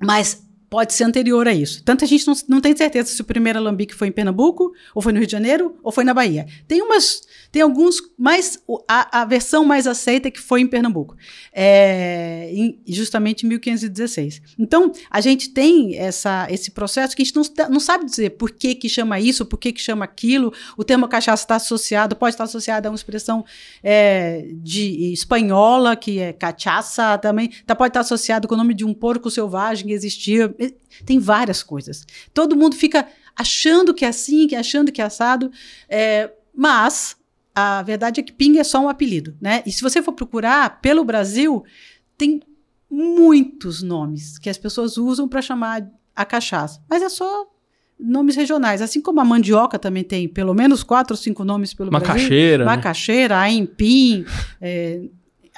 Mas 0.00 0.42
pode 0.70 0.92
ser 0.92 1.04
anterior 1.04 1.48
a 1.48 1.54
isso. 1.54 1.82
Tanto 1.82 2.04
a 2.04 2.08
gente 2.08 2.26
não, 2.26 2.34
não 2.48 2.60
tem 2.60 2.76
certeza 2.76 3.10
se 3.10 3.20
o 3.20 3.24
primeiro 3.24 3.58
alambique 3.58 3.94
foi 3.94 4.08
em 4.08 4.12
Pernambuco, 4.12 4.72
ou 4.94 5.00
foi 5.00 5.12
no 5.12 5.18
Rio 5.18 5.26
de 5.26 5.32
Janeiro, 5.32 5.76
ou 5.82 5.90
foi 5.90 6.04
na 6.04 6.12
Bahia. 6.12 6.46
Tem 6.66 6.82
umas, 6.82 7.22
tem 7.50 7.62
alguns, 7.62 7.96
mas 8.18 8.62
a, 8.86 9.22
a 9.22 9.24
versão 9.24 9.64
mais 9.64 9.86
aceita 9.86 10.28
é 10.28 10.30
que 10.30 10.40
foi 10.40 10.60
em 10.60 10.66
Pernambuco, 10.66 11.16
é, 11.52 12.50
em, 12.52 12.78
justamente 12.86 13.46
em 13.46 13.48
1516. 13.48 14.42
Então, 14.58 14.92
a 15.10 15.20
gente 15.20 15.50
tem 15.50 15.96
essa, 15.96 16.46
esse 16.50 16.70
processo 16.70 17.16
que 17.16 17.22
a 17.22 17.24
gente 17.24 17.36
não, 17.36 17.68
não 17.70 17.80
sabe 17.80 18.04
dizer 18.04 18.30
por 18.30 18.50
que 18.50 18.74
que 18.74 18.88
chama 18.88 19.18
isso, 19.18 19.46
por 19.46 19.58
que 19.58 19.72
que 19.72 19.80
chama 19.80 20.04
aquilo. 20.04 20.52
O 20.76 20.84
termo 20.84 21.08
cachaça 21.08 21.44
está 21.44 21.56
associado, 21.56 22.14
pode 22.14 22.34
estar 22.34 22.44
associado 22.44 22.88
a 22.88 22.90
uma 22.90 22.96
expressão 22.96 23.44
é, 23.82 24.48
de 24.52 25.12
espanhola, 25.12 25.96
que 25.96 26.18
é 26.18 26.32
cachaça, 26.32 27.16
também 27.18 27.50
tá, 27.64 27.74
pode 27.74 27.90
estar 27.90 28.00
associado 28.00 28.46
com 28.46 28.54
o 28.54 28.58
nome 28.58 28.74
de 28.74 28.84
um 28.84 28.92
porco 28.92 29.30
selvagem 29.30 29.86
que 29.86 29.92
existia 29.92 30.54
tem 31.04 31.18
várias 31.18 31.62
coisas. 31.62 32.06
Todo 32.34 32.56
mundo 32.56 32.76
fica 32.76 33.06
achando 33.36 33.94
que 33.94 34.04
é 34.04 34.08
assim, 34.08 34.46
que 34.46 34.54
é 34.54 34.58
achando 34.58 34.90
que 34.90 35.00
é 35.00 35.04
assado, 35.04 35.50
é, 35.88 36.30
mas 36.54 37.16
a 37.54 37.82
verdade 37.82 38.20
é 38.20 38.22
que 38.22 38.32
pinga 38.32 38.60
é 38.60 38.64
só 38.64 38.80
um 38.80 38.88
apelido, 38.88 39.36
né? 39.40 39.62
E 39.66 39.72
se 39.72 39.82
você 39.82 40.02
for 40.02 40.12
procurar 40.12 40.80
pelo 40.80 41.04
Brasil, 41.04 41.64
tem 42.16 42.40
muitos 42.90 43.82
nomes 43.82 44.38
que 44.38 44.48
as 44.48 44.58
pessoas 44.58 44.96
usam 44.96 45.28
para 45.28 45.42
chamar 45.42 45.88
a 46.14 46.24
cachaça, 46.24 46.82
mas 46.88 47.02
é 47.02 47.08
só 47.08 47.46
nomes 47.98 48.36
regionais, 48.36 48.80
assim 48.80 49.00
como 49.00 49.20
a 49.20 49.24
mandioca 49.24 49.78
também 49.78 50.04
tem 50.04 50.28
pelo 50.28 50.54
menos 50.54 50.82
quatro 50.82 51.14
ou 51.14 51.16
cinco 51.16 51.44
nomes 51.44 51.74
pelo 51.74 51.90
Macaxeira, 51.90 52.64
Brasil. 52.64 52.76
Macaxeira, 52.76 53.34
né? 53.34 53.40
aipim, 53.42 54.24
é, 54.60 55.02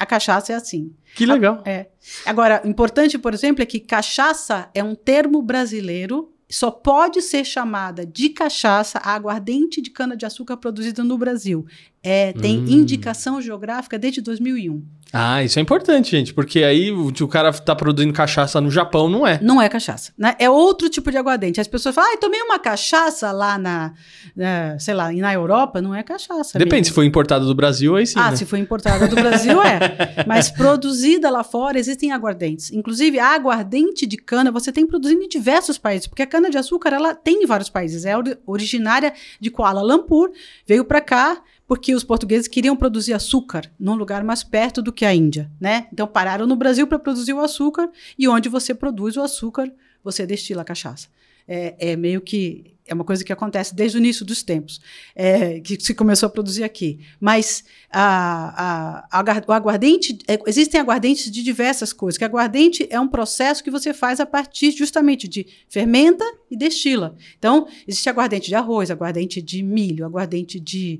a 0.00 0.06
cachaça 0.06 0.54
é 0.54 0.56
assim. 0.56 0.94
Que 1.14 1.26
legal. 1.26 1.62
A, 1.62 1.70
é. 1.70 1.90
Agora, 2.24 2.62
importante, 2.64 3.18
por 3.18 3.34
exemplo, 3.34 3.62
é 3.62 3.66
que 3.66 3.78
cachaça 3.78 4.70
é 4.72 4.82
um 4.82 4.94
termo 4.94 5.42
brasileiro, 5.42 6.32
só 6.48 6.70
pode 6.70 7.20
ser 7.20 7.44
chamada 7.44 8.06
de 8.06 8.30
cachaça 8.30 8.98
a 8.98 9.12
aguardente 9.12 9.82
de 9.82 9.90
cana-de-açúcar 9.90 10.56
produzida 10.56 11.04
no 11.04 11.18
Brasil. 11.18 11.66
É, 12.02 12.32
tem 12.32 12.58
hum. 12.58 12.66
indicação 12.66 13.42
geográfica 13.42 13.98
desde 13.98 14.22
2001. 14.22 14.82
Ah, 15.12 15.42
isso 15.42 15.58
é 15.58 15.62
importante, 15.62 16.12
gente, 16.12 16.32
porque 16.32 16.62
aí 16.62 16.92
o, 16.92 17.08
o 17.08 17.28
cara 17.28 17.52
tá 17.52 17.74
produzindo 17.74 18.12
cachaça 18.12 18.60
no 18.60 18.70
Japão, 18.70 19.08
não 19.08 19.26
é? 19.26 19.40
Não 19.42 19.60
é 19.60 19.68
cachaça, 19.68 20.12
né? 20.16 20.36
É 20.38 20.48
outro 20.48 20.88
tipo 20.88 21.10
de 21.10 21.16
aguardente. 21.16 21.60
As 21.60 21.66
pessoas 21.66 21.94
falam, 21.94 22.12
ah, 22.14 22.16
tomei 22.16 22.40
uma 22.40 22.60
cachaça 22.60 23.32
lá 23.32 23.58
na, 23.58 23.92
na, 24.36 24.78
sei 24.78 24.94
lá, 24.94 25.12
na 25.12 25.34
Europa, 25.34 25.82
não 25.82 25.92
é 25.92 26.02
cachaça. 26.04 26.56
Depende, 26.56 26.76
mesmo. 26.76 26.84
se 26.86 26.92
foi 26.92 27.06
importada 27.06 27.44
do 27.44 27.54
Brasil, 27.54 27.96
aí 27.96 28.06
sim. 28.06 28.18
Ah, 28.18 28.30
né? 28.30 28.36
se 28.36 28.46
foi 28.46 28.60
importada 28.60 29.08
do 29.08 29.16
Brasil, 29.16 29.60
é. 29.60 29.80
Mas 30.28 30.48
produzida 30.48 31.28
lá 31.28 31.42
fora, 31.42 31.76
existem 31.76 32.12
aguardentes. 32.12 32.70
Inclusive, 32.70 33.18
a 33.18 33.34
aguardente 33.34 34.06
de 34.06 34.16
cana 34.16 34.52
você 34.52 34.70
tem 34.70 34.86
produzindo 34.86 35.24
em 35.24 35.28
diversos 35.28 35.76
países, 35.76 36.06
porque 36.06 36.22
a 36.22 36.26
cana-de-açúcar, 36.26 36.94
ela 36.94 37.14
tem 37.14 37.42
em 37.42 37.46
vários 37.46 37.68
países. 37.68 38.04
É 38.04 38.14
originária 38.46 39.12
de 39.40 39.50
Kuala 39.50 39.82
Lumpur, 39.82 40.30
veio 40.64 40.84
para 40.84 41.00
cá, 41.00 41.42
porque 41.70 41.94
os 41.94 42.02
portugueses 42.02 42.48
queriam 42.48 42.74
produzir 42.74 43.12
açúcar 43.12 43.70
num 43.78 43.94
lugar 43.94 44.24
mais 44.24 44.42
perto 44.42 44.82
do 44.82 44.92
que 44.92 45.04
a 45.04 45.14
Índia, 45.14 45.48
né? 45.60 45.86
Então 45.92 46.04
pararam 46.04 46.44
no 46.44 46.56
Brasil 46.56 46.84
para 46.84 46.98
produzir 46.98 47.32
o 47.32 47.38
açúcar 47.38 47.88
e 48.18 48.26
onde 48.26 48.48
você 48.48 48.74
produz 48.74 49.16
o 49.16 49.22
açúcar, 49.22 49.72
você 50.02 50.26
destila 50.26 50.62
a 50.62 50.64
cachaça. 50.64 51.06
É, 51.46 51.92
é, 51.92 51.96
meio 51.96 52.20
que 52.22 52.74
é 52.88 52.92
uma 52.92 53.04
coisa 53.04 53.24
que 53.24 53.32
acontece 53.32 53.72
desde 53.72 53.96
o 53.96 54.00
início 54.00 54.26
dos 54.26 54.42
tempos, 54.42 54.80
é, 55.14 55.60
que 55.60 55.80
se 55.80 55.94
começou 55.94 56.26
a 56.26 56.30
produzir 56.30 56.64
aqui. 56.64 57.06
Mas 57.20 57.62
a, 57.88 59.06
a, 59.08 59.20
a, 59.20 59.44
o 59.46 59.52
aguardente, 59.52 60.18
é, 60.26 60.40
existem 60.48 60.80
aguardentes 60.80 61.30
de 61.30 61.40
diversas 61.40 61.92
coisas. 61.92 62.18
Que 62.18 62.24
aguardente 62.24 62.84
é 62.90 62.98
um 62.98 63.06
processo 63.06 63.62
que 63.62 63.70
você 63.70 63.94
faz 63.94 64.18
a 64.18 64.26
partir 64.26 64.72
justamente 64.72 65.28
de 65.28 65.46
fermenta 65.68 66.24
e 66.50 66.56
destila. 66.56 67.14
Então, 67.38 67.68
existe 67.86 68.08
aguardente 68.08 68.48
de 68.48 68.56
arroz, 68.56 68.90
aguardente 68.90 69.40
de 69.40 69.62
milho, 69.62 70.04
aguardente 70.04 70.58
de 70.58 70.98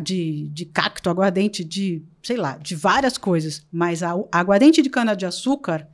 de, 0.00 0.48
de 0.48 0.64
cacto, 0.64 1.08
aguardente 1.08 1.62
de, 1.64 2.02
sei 2.22 2.36
lá, 2.36 2.56
de 2.56 2.74
várias 2.74 3.16
coisas. 3.16 3.66
Mas 3.70 4.02
a, 4.02 4.12
a 4.32 4.40
aguardente 4.40 4.82
de 4.82 4.90
cana-de-açúcar 4.90 5.88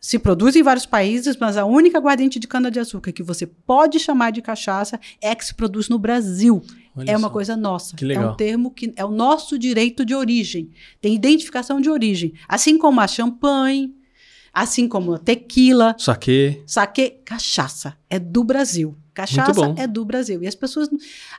se 0.00 0.18
produz 0.18 0.54
em 0.54 0.62
vários 0.62 0.86
países, 0.86 1.36
mas 1.36 1.56
a 1.56 1.64
única 1.64 1.98
aguardente 1.98 2.38
de 2.38 2.46
cana-de-açúcar 2.46 3.10
que 3.10 3.24
você 3.24 3.44
pode 3.46 3.98
chamar 3.98 4.30
de 4.30 4.40
cachaça 4.40 5.00
é 5.20 5.34
que 5.34 5.44
se 5.44 5.52
produz 5.52 5.88
no 5.88 5.98
Brasil. 5.98 6.62
Olha 6.94 7.10
é 7.10 7.16
uma 7.16 7.28
coisa 7.28 7.56
nossa. 7.56 7.96
É 8.00 8.20
um 8.20 8.36
termo 8.36 8.70
que 8.70 8.92
é 8.96 9.04
o 9.04 9.10
nosso 9.10 9.58
direito 9.58 10.04
de 10.04 10.14
origem. 10.14 10.70
Tem 11.00 11.14
identificação 11.14 11.80
de 11.80 11.90
origem. 11.90 12.34
Assim 12.48 12.78
como 12.78 13.00
a 13.00 13.08
champanhe, 13.08 13.94
assim 14.52 14.88
como 14.88 15.14
a 15.14 15.18
tequila. 15.18 15.96
Saque. 15.98 16.62
Saque, 16.66 17.10
cachaça. 17.24 17.96
É 18.08 18.18
do 18.18 18.44
Brasil. 18.44 18.96
Cachaça 19.16 19.74
é 19.78 19.86
do 19.86 20.04
Brasil. 20.04 20.42
E 20.42 20.46
as 20.46 20.54
pessoas 20.54 20.90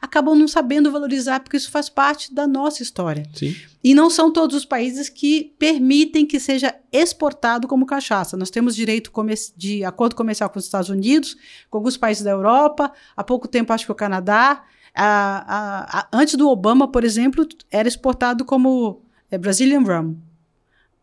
acabam 0.02 0.34
não 0.34 0.48
sabendo 0.48 0.92
valorizar, 0.92 1.40
porque 1.42 1.58
isso 1.58 1.70
faz 1.70 1.88
parte 1.90 2.34
da 2.34 2.48
nossa 2.48 2.82
história. 2.82 3.24
Sim. 3.36 3.56
E 3.84 3.94
não 3.94 4.10
são 4.10 4.34
todos 4.34 4.56
os 4.56 4.66
países 4.66 5.10
que 5.10 5.54
permitem 5.60 6.26
que 6.26 6.40
seja 6.40 6.74
exportado 6.92 7.68
como 7.68 7.86
cachaça. 7.86 8.36
Nós 8.36 8.50
temos 8.50 8.76
direito 8.76 9.12
de 9.56 9.84
acordo 9.86 10.16
comercial 10.16 10.50
com 10.50 10.58
os 10.58 10.66
Estados 10.66 10.90
Unidos, 10.90 11.38
com 11.70 11.78
alguns 11.78 11.96
países 11.96 12.24
da 12.24 12.32
Europa, 12.32 12.92
há 13.16 13.24
pouco 13.24 13.48
tempo 13.48 13.72
acho 13.72 13.86
que 13.86 13.92
o 13.92 13.96
Canadá. 13.96 14.64
A, 14.96 15.06
a, 15.06 16.00
a, 16.00 16.08
antes 16.12 16.34
do 16.34 16.50
Obama, 16.50 16.92
por 16.92 17.04
exemplo, 17.04 17.48
era 17.70 17.88
exportado 17.88 18.44
como 18.44 19.04
é, 19.30 19.38
Brazilian 19.38 19.82
Rum. 19.82 20.18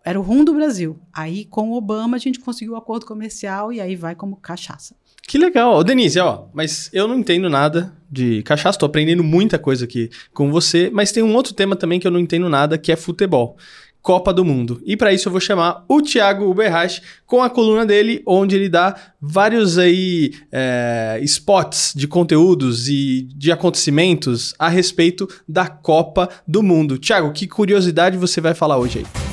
era 0.05 0.19
o 0.19 0.23
rum 0.25 0.45
do 0.45 0.53
Brasil. 0.53 0.99
Aí, 1.13 1.45
com 1.45 1.71
o 1.71 1.77
Obama, 1.77 2.17
a 2.17 2.21
gente 2.21 2.41
conseguiu 2.41 2.73
o 2.73 2.75
um 2.75 2.79
acordo 2.79 3.07
comercial 3.07 3.73
e 3.73 3.81
aí 3.81 3.95
vai 3.95 4.17
como 4.17 4.35
cachaça. 4.35 4.97
Que 5.27 5.39
legal. 5.39 5.83
Denise, 5.83 6.19
ó, 6.21 6.45
mas 6.53 6.91
eu 6.93 7.09
não 7.09 7.19
entendo 7.19 7.49
nada 7.49 7.93
de 8.11 8.43
cachaça, 8.43 8.79
tô 8.79 8.87
aprendendo 8.87 9.25
muita 9.25 9.59
coisa 9.59 9.85
aqui 9.85 10.11
com 10.33 10.51
você, 10.51 10.91
mas 10.93 11.13
tem 11.13 11.23
um 11.23 11.35
outro 11.35 11.55
tema 11.55 11.75
também 11.75 11.99
que 11.99 12.07
eu 12.07 12.11
não 12.11 12.21
entendo 12.21 12.49
nada, 12.49 12.79
que 12.79 12.93
é 12.93 12.97
futebol. 12.97 13.57
Copa 14.05 14.35
do 14.35 14.45
Mundo. 14.45 14.83
E 14.85 14.99
para 14.99 15.15
isso 15.15 15.29
eu 15.29 15.33
vou 15.33 15.41
chamar 15.41 15.83
o 15.89 16.03
Thiago 16.03 16.45
Uberrasch 16.45 17.01
com 17.25 17.43
a 17.43 17.49
coluna 17.49 17.87
dele, 17.87 18.23
onde 18.27 18.55
ele 18.55 18.69
dá 18.69 18.95
vários 19.19 19.79
aí 19.79 20.35
é, 20.53 21.19
spots 21.23 21.95
de 21.97 22.07
conteúdos 22.07 22.87
e 22.87 23.27
de 23.35 23.51
acontecimentos 23.51 24.55
a 24.59 24.69
respeito 24.69 25.27
da 25.49 25.67
Copa 25.69 26.29
do 26.47 26.63
Mundo. 26.63 26.99
Thiago, 26.99 27.33
que 27.33 27.47
curiosidade 27.47 28.19
você 28.19 28.43
vai 28.43 28.53
falar 28.53 28.77
hoje 28.77 28.99
aí? 28.99 29.24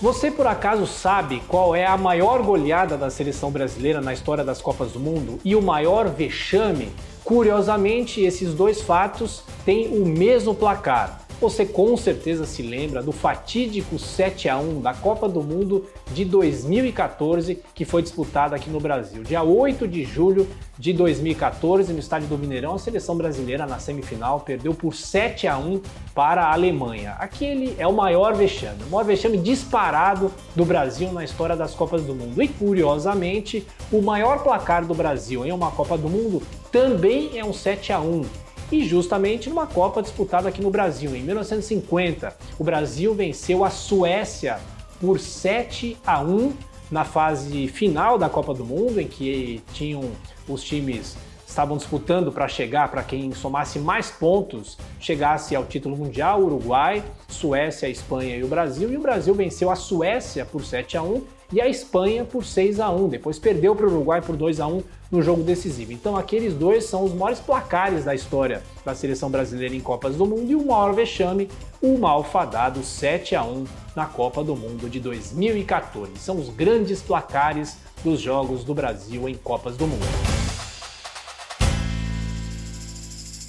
Você 0.00 0.30
por 0.30 0.46
acaso 0.46 0.86
sabe 0.86 1.42
qual 1.46 1.76
é 1.76 1.84
a 1.84 1.94
maior 1.98 2.42
goleada 2.42 2.96
da 2.96 3.10
seleção 3.10 3.50
brasileira 3.50 4.00
na 4.00 4.14
história 4.14 4.42
das 4.42 4.58
Copas 4.62 4.92
do 4.92 4.98
Mundo 4.98 5.38
e 5.44 5.54
o 5.54 5.60
maior 5.60 6.08
vexame? 6.08 6.90
Curiosamente, 7.22 8.22
esses 8.22 8.54
dois 8.54 8.80
fatos 8.80 9.42
têm 9.62 9.88
o 9.88 10.06
mesmo 10.06 10.54
placar. 10.54 11.20
Você 11.40 11.64
com 11.64 11.96
certeza 11.96 12.44
se 12.44 12.60
lembra 12.60 13.02
do 13.02 13.12
fatídico 13.12 13.98
7 13.98 14.46
a 14.46 14.58
1 14.58 14.82
da 14.82 14.92
Copa 14.92 15.26
do 15.26 15.42
Mundo 15.42 15.86
de 16.12 16.22
2014, 16.22 17.62
que 17.74 17.86
foi 17.86 18.02
disputada 18.02 18.54
aqui 18.54 18.68
no 18.68 18.78
Brasil. 18.78 19.22
Dia 19.22 19.42
8 19.42 19.88
de 19.88 20.04
julho 20.04 20.46
de 20.78 20.92
2014, 20.92 21.94
no 21.94 21.98
estádio 21.98 22.28
do 22.28 22.36
Mineirão, 22.36 22.74
a 22.74 22.78
seleção 22.78 23.16
brasileira 23.16 23.66
na 23.66 23.78
semifinal 23.78 24.40
perdeu 24.40 24.74
por 24.74 24.94
7 24.94 25.48
a 25.48 25.56
1 25.56 25.80
para 26.14 26.44
a 26.44 26.52
Alemanha. 26.52 27.16
Aquele 27.18 27.74
é 27.78 27.86
o 27.86 27.92
maior 27.92 28.34
vexame, 28.34 28.82
o 28.86 28.90
maior 28.90 29.04
vexame 29.04 29.38
disparado 29.38 30.30
do 30.54 30.66
Brasil 30.66 31.10
na 31.10 31.24
história 31.24 31.56
das 31.56 31.74
Copas 31.74 32.02
do 32.02 32.14
Mundo. 32.14 32.42
E 32.42 32.48
curiosamente, 32.48 33.66
o 33.90 34.02
maior 34.02 34.42
placar 34.42 34.84
do 34.84 34.92
Brasil 34.92 35.46
em 35.46 35.52
uma 35.52 35.70
Copa 35.70 35.96
do 35.96 36.10
Mundo 36.10 36.42
também 36.70 37.38
é 37.38 37.44
um 37.44 37.54
7 37.54 37.94
a 37.94 38.00
1 38.00 38.49
e 38.70 38.84
justamente 38.84 39.48
numa 39.48 39.66
Copa 39.66 40.02
disputada 40.02 40.48
aqui 40.48 40.62
no 40.62 40.70
Brasil. 40.70 41.14
Em 41.14 41.22
1950, 41.22 42.36
o 42.58 42.64
Brasil 42.64 43.14
venceu 43.14 43.64
a 43.64 43.70
Suécia 43.70 44.58
por 45.00 45.18
7 45.18 45.96
a 46.06 46.20
1 46.20 46.52
na 46.90 47.04
fase 47.04 47.68
final 47.68 48.18
da 48.18 48.28
Copa 48.28 48.52
do 48.52 48.64
Mundo, 48.64 49.00
em 49.00 49.06
que 49.06 49.62
tinham 49.72 50.10
os 50.48 50.62
times 50.62 51.16
estavam 51.46 51.76
disputando 51.76 52.30
para 52.30 52.46
chegar, 52.46 52.88
para 52.90 53.02
quem 53.02 53.32
somasse 53.32 53.78
mais 53.80 54.08
pontos, 54.08 54.78
chegasse 55.00 55.56
ao 55.56 55.64
título 55.64 55.96
mundial, 55.96 56.40
Uruguai, 56.42 57.02
Suécia, 57.28 57.88
Espanha 57.88 58.36
e 58.36 58.44
o 58.44 58.48
Brasil. 58.48 58.92
E 58.92 58.96
o 58.96 59.00
Brasil 59.00 59.34
venceu 59.34 59.68
a 59.68 59.74
Suécia 59.74 60.44
por 60.44 60.64
7 60.64 60.96
a 60.96 61.02
1 61.02 61.39
e 61.52 61.60
a 61.60 61.68
Espanha 61.68 62.24
por 62.24 62.44
6 62.44 62.80
a 62.80 62.90
1. 62.90 63.08
Depois 63.08 63.38
perdeu 63.38 63.74
para 63.74 63.86
o 63.86 63.90
Uruguai 63.90 64.20
por 64.20 64.36
2 64.36 64.60
a 64.60 64.66
1 64.66 64.82
no 65.10 65.22
jogo 65.22 65.42
decisivo. 65.42 65.92
Então 65.92 66.16
aqueles 66.16 66.54
dois 66.54 66.84
são 66.84 67.04
os 67.04 67.12
maiores 67.12 67.40
placares 67.40 68.04
da 68.04 68.14
história 68.14 68.62
da 68.84 68.94
seleção 68.94 69.30
brasileira 69.30 69.74
em 69.74 69.80
Copas 69.80 70.16
do 70.16 70.24
Mundo 70.26 70.50
e 70.50 70.54
o 70.54 70.66
maior 70.66 70.92
vexame, 70.94 71.48
o 71.82 71.98
malfadado 71.98 72.82
7 72.82 73.34
a 73.34 73.42
1 73.42 73.64
na 73.96 74.06
Copa 74.06 74.44
do 74.44 74.54
Mundo 74.54 74.88
de 74.88 75.00
2014. 75.00 76.12
São 76.16 76.38
os 76.38 76.48
grandes 76.48 77.02
placares 77.02 77.78
dos 78.04 78.20
jogos 78.20 78.64
do 78.64 78.74
Brasil 78.74 79.28
em 79.28 79.34
Copas 79.34 79.76
do 79.76 79.86
Mundo. 79.86 80.39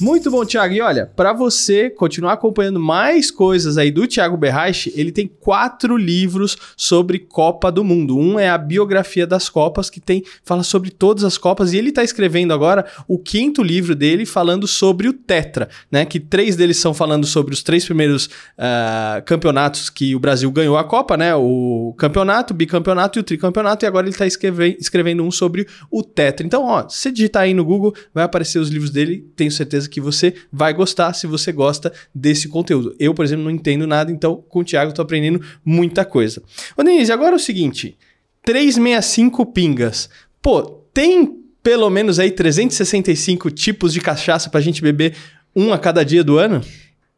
Muito 0.02 0.32
bom, 0.32 0.44
Thiago. 0.44 0.74
E 0.74 0.82
olha, 0.82 1.06
para 1.06 1.32
você 1.32 1.88
continuar 1.88 2.34
acompanhando 2.34 2.80
mais 2.80 3.30
coisas 3.30 3.78
aí 3.78 3.92
do 3.92 4.08
Thiago 4.08 4.36
Berrache, 4.36 4.92
ele 4.96 5.12
tem 5.12 5.28
quatro 5.28 5.96
livros 5.96 6.58
sobre 6.76 7.20
Copa 7.20 7.72
do 7.72 7.84
Mundo. 7.84 8.18
Um 8.18 8.40
é 8.40 8.50
a 8.50 8.58
biografia 8.58 9.28
das 9.28 9.48
Copas, 9.48 9.92
que 9.92 10.00
tem 10.00 10.24
fala 10.44 10.64
sobre 10.64 10.90
todas 10.90 11.24
as 11.24 11.38
Copas, 11.38 11.72
e 11.72 11.78
ele 11.78 11.90
está 11.90 12.04
escrevendo 12.04 12.52
agora 12.52 12.84
o 13.08 13.20
quinto 13.20 13.62
livro 13.62 13.96
dele 13.96 14.26
falando 14.26 14.66
sobre 14.66 15.08
o 15.08 15.14
Tetra, 15.14 15.70
né? 15.92 16.04
Que 16.04 16.20
três 16.20 16.56
deles 16.56 16.78
são 16.78 16.96
falando 16.96 17.28
sobre 17.28 17.54
os 17.54 17.62
três 17.62 17.86
primeiros 17.86 18.26
uh, 18.26 19.22
campeonatos 19.24 19.88
que 19.92 20.16
o 20.16 20.20
Brasil 20.20 20.52
ganhou 20.52 20.78
a 20.78 20.84
Copa, 20.84 21.16
né? 21.16 21.36
O 21.36 21.94
campeonato, 21.96 22.56
o 22.56 22.58
bicampeonato 22.58 23.20
e 23.20 23.22
o 23.22 23.24
tricampeonato, 23.24 23.86
e 23.86 23.88
agora 23.88 24.08
ele 24.08 24.16
está 24.16 24.26
escrevendo, 24.26 25.24
um 25.24 25.30
sobre 25.30 25.68
o 25.92 26.02
Tetra. 26.02 26.44
Então, 26.44 26.64
ó, 26.64 26.90
se 26.90 27.12
digitar 27.12 27.44
aí 27.44 27.54
no 27.54 27.64
Google, 27.64 27.94
vai 28.12 28.24
aparecer 28.24 28.58
os 28.58 28.70
livros 28.70 28.90
dele, 28.90 29.30
tenho 29.36 29.52
certeza 29.52 29.91
que 29.92 30.02
você 30.02 30.34
vai 30.52 30.74
gostar 30.74 31.14
se 31.14 31.28
você 31.28 31.52
gosta 31.52 31.94
desse 32.16 32.48
conteúdo. 32.48 32.96
Eu, 32.98 33.14
por 33.14 33.24
exemplo, 33.24 33.44
não 33.44 33.52
entendo 33.52 33.86
nada, 33.86 34.12
então 34.12 34.44
com 34.50 34.60
o 34.62 34.64
Thiago 34.64 34.90
estou 34.90 35.04
aprendendo 35.04 35.42
muita 35.64 36.04
coisa. 36.04 36.42
Ô 36.76 36.84
Denise, 36.84 37.12
agora 37.12 37.34
é 37.34 37.36
o 37.36 37.40
seguinte: 37.40 37.98
365 38.44 39.46
pingas. 39.48 40.10
Pô, 40.42 40.64
tem 40.94 41.38
pelo 41.62 41.90
menos 41.90 42.18
aí 42.18 42.32
365 42.32 43.52
tipos 43.52 43.94
de 43.94 44.02
cachaça 44.02 44.50
para 44.50 44.60
a 44.60 44.64
gente 44.64 44.82
beber 44.82 45.16
um 45.56 45.72
a 45.74 45.78
cada 45.78 46.04
dia 46.04 46.24
do 46.24 46.38
ano? 46.38 46.62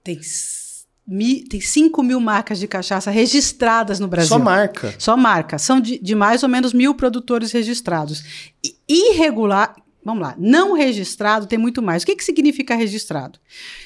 Tem 0.04 0.20
tem 1.50 1.60
5 1.60 2.02
mil 2.02 2.20
marcas 2.20 2.60
de 2.60 2.68
cachaça 2.68 3.12
registradas 3.12 4.00
no 4.00 4.08
Brasil. 4.08 4.30
Só 4.30 4.40
marca. 4.40 4.96
Só 4.98 5.18
marca. 5.18 5.58
São 5.58 5.80
de, 5.80 6.00
de 6.00 6.16
mais 6.16 6.44
ou 6.44 6.50
menos 6.50 6.74
mil 6.74 6.96
produtores 6.96 7.52
registrados. 7.52 8.24
irregular, 8.88 9.76
Vamos 10.06 10.22
lá, 10.22 10.36
não 10.38 10.74
registrado 10.74 11.48
tem 11.48 11.58
muito 11.58 11.82
mais. 11.82 12.04
O 12.04 12.06
que, 12.06 12.16
que 12.16 12.24
significa 12.24 12.76
registrado? 12.76 13.40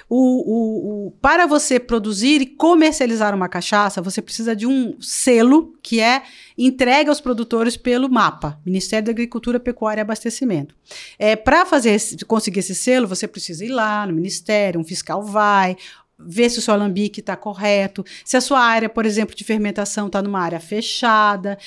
O, 0.09 0.17
o, 0.17 1.07
o, 1.07 1.11
para 1.21 1.45
você 1.45 1.79
produzir 1.79 2.41
e 2.41 2.45
comercializar 2.45 3.35
uma 3.35 3.47
cachaça, 3.47 4.01
você 4.01 4.21
precisa 4.21 4.55
de 4.55 4.65
um 4.65 4.99
selo 4.99 5.73
que 5.83 5.99
é 5.99 6.23
entregue 6.57 7.09
aos 7.09 7.21
produtores 7.21 7.77
pelo 7.77 8.09
MAPA, 8.09 8.59
Ministério 8.65 9.05
da 9.05 9.11
Agricultura, 9.11 9.59
Pecuária 9.59 10.01
e 10.01 10.03
Abastecimento. 10.03 10.73
É, 11.19 11.35
para 11.35 11.65
fazer 11.65 11.95
conseguir 12.25 12.59
esse 12.59 12.73
selo, 12.73 13.07
você 13.07 13.27
precisa 13.27 13.63
ir 13.63 13.69
lá 13.69 14.05
no 14.07 14.13
Ministério, 14.13 14.79
um 14.79 14.83
fiscal 14.83 15.21
vai, 15.21 15.77
ver 16.19 16.49
se 16.49 16.59
o 16.59 16.61
seu 16.61 16.73
alambique 16.73 17.19
está 17.19 17.35
correto, 17.35 18.03
se 18.25 18.35
a 18.35 18.41
sua 18.41 18.59
área, 18.59 18.89
por 18.89 19.05
exemplo, 19.05 19.35
de 19.35 19.43
fermentação 19.43 20.07
está 20.07 20.21
numa 20.21 20.39
área 20.39 20.59
fechada, 20.59 21.57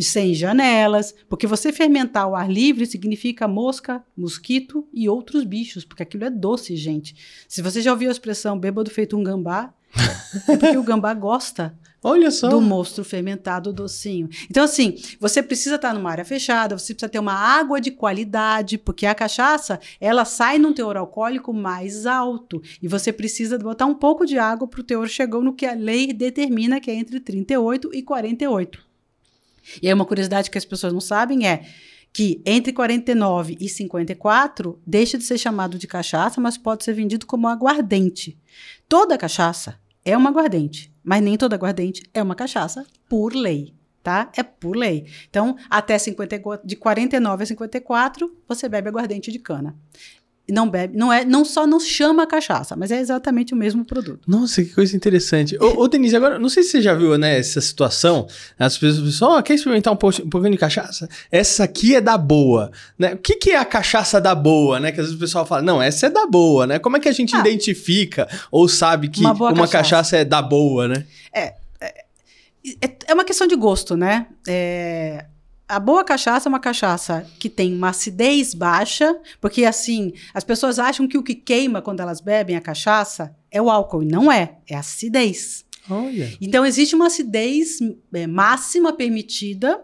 sem 0.00 0.34
janelas, 0.34 1.14
porque 1.28 1.46
você 1.46 1.72
fermentar 1.72 2.24
ao 2.24 2.34
ar 2.34 2.50
livre 2.50 2.86
significa 2.86 3.46
mosca, 3.46 4.02
mosquito 4.16 4.86
e 4.92 5.08
outros 5.08 5.44
bichos, 5.44 5.84
porque 5.84 6.02
aquilo 6.02 6.24
é 6.24 6.30
doce, 6.30 6.76
gente. 6.76 7.14
Se 7.48 7.62
você 7.62 7.80
já 7.80 7.92
ouviu 7.92 8.08
a 8.08 8.12
expressão 8.12 8.58
bêbado 8.58 8.90
feito 8.90 9.16
um 9.16 9.22
gambá, 9.22 9.72
é 10.48 10.56
porque 10.56 10.78
o 10.78 10.82
gambá 10.82 11.12
gosta 11.14 11.76
Olha 12.02 12.30
só. 12.30 12.48
Do 12.48 12.60
monstro 12.62 13.04
fermentado 13.04 13.72
docinho. 13.72 14.28
Então, 14.50 14.64
assim, 14.64 14.96
você 15.18 15.42
precisa 15.42 15.74
estar 15.76 15.92
numa 15.92 16.10
área 16.10 16.24
fechada, 16.24 16.78
você 16.78 16.94
precisa 16.94 17.10
ter 17.10 17.18
uma 17.18 17.34
água 17.34 17.78
de 17.78 17.90
qualidade, 17.90 18.78
porque 18.78 19.04
a 19.04 19.14
cachaça, 19.14 19.78
ela 20.00 20.24
sai 20.24 20.58
num 20.58 20.72
teor 20.72 20.96
alcoólico 20.96 21.52
mais 21.52 22.06
alto. 22.06 22.62
E 22.82 22.88
você 22.88 23.12
precisa 23.12 23.58
botar 23.58 23.84
um 23.84 23.94
pouco 23.94 24.24
de 24.24 24.38
água 24.38 24.66
para 24.66 24.80
o 24.80 24.84
teor 24.84 25.08
chegar 25.08 25.40
no 25.40 25.54
que 25.54 25.66
a 25.66 25.74
lei 25.74 26.12
determina, 26.12 26.80
que 26.80 26.90
é 26.90 26.94
entre 26.94 27.20
38 27.20 27.90
e 27.92 28.02
48. 28.02 28.80
E 29.82 29.86
aí, 29.86 29.92
uma 29.92 30.06
curiosidade 30.06 30.50
que 30.50 30.58
as 30.58 30.64
pessoas 30.64 30.92
não 30.92 31.00
sabem 31.00 31.46
é 31.46 31.66
que 32.12 32.40
entre 32.44 32.72
49 32.72 33.56
e 33.60 33.68
54 33.68 34.80
deixa 34.86 35.16
de 35.16 35.24
ser 35.24 35.38
chamado 35.38 35.78
de 35.78 35.86
cachaça, 35.86 36.40
mas 36.40 36.56
pode 36.56 36.82
ser 36.82 36.92
vendido 36.92 37.26
como 37.26 37.46
aguardente. 37.46 38.36
Toda 38.88 39.18
cachaça 39.18 39.78
é 40.04 40.16
uma 40.16 40.30
aguardente, 40.30 40.89
mas 41.02 41.22
nem 41.22 41.36
toda 41.36 41.56
aguardente 41.56 42.02
é 42.12 42.22
uma 42.22 42.34
cachaça, 42.34 42.86
por 43.08 43.34
lei, 43.34 43.74
tá? 44.02 44.30
É 44.36 44.42
por 44.42 44.76
lei. 44.76 45.06
Então, 45.28 45.56
até 45.68 45.98
50, 45.98 46.60
de 46.64 46.76
49 46.76 47.42
a 47.42 47.46
54, 47.46 48.36
você 48.48 48.68
bebe 48.68 48.88
aguardente 48.88 49.32
de 49.32 49.38
cana 49.38 49.76
não 50.48 50.68
bebe, 50.68 50.96
não 50.96 51.12
é, 51.12 51.24
não 51.24 51.44
só 51.44 51.66
não 51.66 51.78
chama 51.78 52.26
cachaça, 52.26 52.76
mas 52.76 52.90
é 52.90 52.98
exatamente 52.98 53.54
o 53.54 53.56
mesmo 53.56 53.84
produto. 53.84 54.20
Nossa, 54.26 54.62
que 54.62 54.74
coisa 54.74 54.96
interessante. 54.96 55.56
ô, 55.60 55.82
ô, 55.82 55.88
Denise, 55.88 56.16
agora, 56.16 56.38
não 56.38 56.48
sei 56.48 56.62
se 56.62 56.70
você 56.70 56.82
já 56.82 56.94
viu, 56.94 57.16
né, 57.16 57.38
essa 57.38 57.60
situação, 57.60 58.26
as 58.58 58.76
pessoas, 58.76 59.22
ó, 59.22 59.38
oh, 59.38 59.42
quer 59.42 59.54
experimentar 59.54 59.92
um, 59.92 59.96
pouco, 59.96 60.22
um 60.22 60.28
pouquinho 60.28 60.52
de 60.52 60.58
cachaça? 60.58 61.08
Essa 61.30 61.64
aqui 61.64 61.94
é 61.94 62.00
da 62.00 62.18
boa, 62.18 62.70
né? 62.98 63.14
O 63.14 63.18
que, 63.18 63.36
que 63.36 63.50
é 63.50 63.56
a 63.56 63.64
cachaça 63.64 64.20
da 64.20 64.34
boa, 64.34 64.80
né? 64.80 64.92
Que 64.92 65.00
às 65.00 65.06
vezes 65.06 65.16
o 65.16 65.20
pessoal 65.20 65.46
fala, 65.46 65.62
não, 65.62 65.80
essa 65.80 66.06
é 66.06 66.10
da 66.10 66.26
boa, 66.26 66.66
né? 66.66 66.78
Como 66.78 66.96
é 66.96 67.00
que 67.00 67.08
a 67.08 67.12
gente 67.12 67.34
ah, 67.34 67.40
identifica 67.40 68.28
ou 68.50 68.68
sabe 68.68 69.08
que 69.08 69.20
uma, 69.20 69.32
uma 69.32 69.52
cachaça. 69.52 69.72
cachaça. 69.72 70.16
é 70.16 70.24
da 70.24 70.42
boa, 70.42 70.88
né? 70.88 71.04
É, 71.32 71.54
é, 71.80 72.04
é, 72.82 72.96
é 73.08 73.14
uma 73.14 73.24
questão 73.24 73.46
de 73.46 73.56
gosto, 73.56 73.96
né? 73.96 74.26
É, 74.46 75.26
a 75.70 75.78
boa 75.78 76.02
cachaça 76.02 76.48
é 76.48 76.50
uma 76.50 76.58
cachaça 76.58 77.24
que 77.38 77.48
tem 77.48 77.72
uma 77.72 77.90
acidez 77.90 78.54
baixa, 78.54 79.16
porque 79.40 79.64
assim, 79.64 80.12
as 80.34 80.42
pessoas 80.42 80.80
acham 80.80 81.06
que 81.06 81.16
o 81.16 81.22
que 81.22 81.34
queima 81.34 81.80
quando 81.80 82.00
elas 82.00 82.20
bebem 82.20 82.56
a 82.56 82.60
cachaça 82.60 83.36
é 83.48 83.62
o 83.62 83.70
álcool, 83.70 84.02
e 84.02 84.06
não 84.06 84.32
é, 84.32 84.56
é 84.68 84.74
a 84.74 84.80
acidez. 84.80 85.64
Olha. 85.88 86.36
Então 86.40 86.66
existe 86.66 86.96
uma 86.96 87.06
acidez 87.06 87.78
é, 88.12 88.26
máxima 88.26 88.92
permitida, 88.92 89.80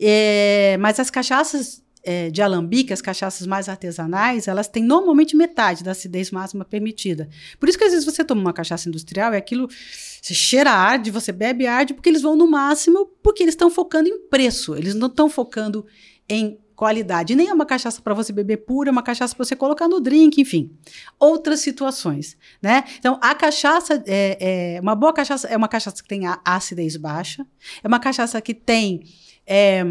é, 0.00 0.78
mas 0.80 0.98
as 0.98 1.10
cachaças 1.10 1.82
é, 2.08 2.30
de 2.30 2.40
alambique, 2.40 2.90
as 2.90 3.02
cachaças 3.02 3.46
mais 3.46 3.68
artesanais, 3.68 4.48
elas 4.48 4.66
têm 4.66 4.82
normalmente 4.82 5.36
metade 5.36 5.84
da 5.84 5.90
acidez 5.90 6.30
máxima 6.30 6.64
permitida. 6.64 7.28
Por 7.60 7.68
isso 7.68 7.76
que 7.76 7.84
às 7.84 7.90
vezes 7.90 8.06
você 8.06 8.24
toma 8.24 8.40
uma 8.40 8.52
cachaça 8.54 8.88
industrial 8.88 9.34
e 9.34 9.36
aquilo 9.36 9.68
você 9.68 10.32
cheira 10.32 10.70
arde, 10.70 11.10
você 11.10 11.32
bebe 11.32 11.66
arde, 11.66 11.92
porque 11.92 12.08
eles 12.08 12.22
vão 12.22 12.34
no 12.34 12.50
máximo, 12.50 13.04
porque 13.22 13.42
eles 13.42 13.52
estão 13.52 13.68
focando 13.68 14.08
em 14.08 14.26
preço, 14.26 14.74
eles 14.74 14.94
não 14.94 15.08
estão 15.08 15.28
focando 15.28 15.84
em 16.26 16.58
qualidade. 16.74 17.34
Nem 17.34 17.50
é 17.50 17.52
uma 17.52 17.66
cachaça 17.66 18.00
para 18.00 18.14
você 18.14 18.32
beber 18.32 18.56
pura, 18.58 18.88
é 18.88 18.92
uma 18.92 19.02
cachaça 19.02 19.36
para 19.36 19.44
você 19.44 19.54
colocar 19.54 19.86
no 19.86 20.00
drink, 20.00 20.40
enfim. 20.40 20.70
Outras 21.18 21.60
situações, 21.60 22.38
né? 22.62 22.84
Então, 22.98 23.18
a 23.20 23.34
cachaça, 23.34 24.02
é, 24.06 24.76
é, 24.76 24.80
uma 24.80 24.94
boa 24.94 25.12
cachaça 25.12 25.46
é 25.46 25.56
uma 25.58 25.68
cachaça 25.68 26.02
que 26.02 26.08
tem 26.08 26.26
a 26.26 26.40
acidez 26.42 26.96
baixa, 26.96 27.46
é 27.84 27.86
uma 27.86 28.00
cachaça 28.00 28.40
que 28.40 28.54
tem... 28.54 29.02
É, 29.46 29.84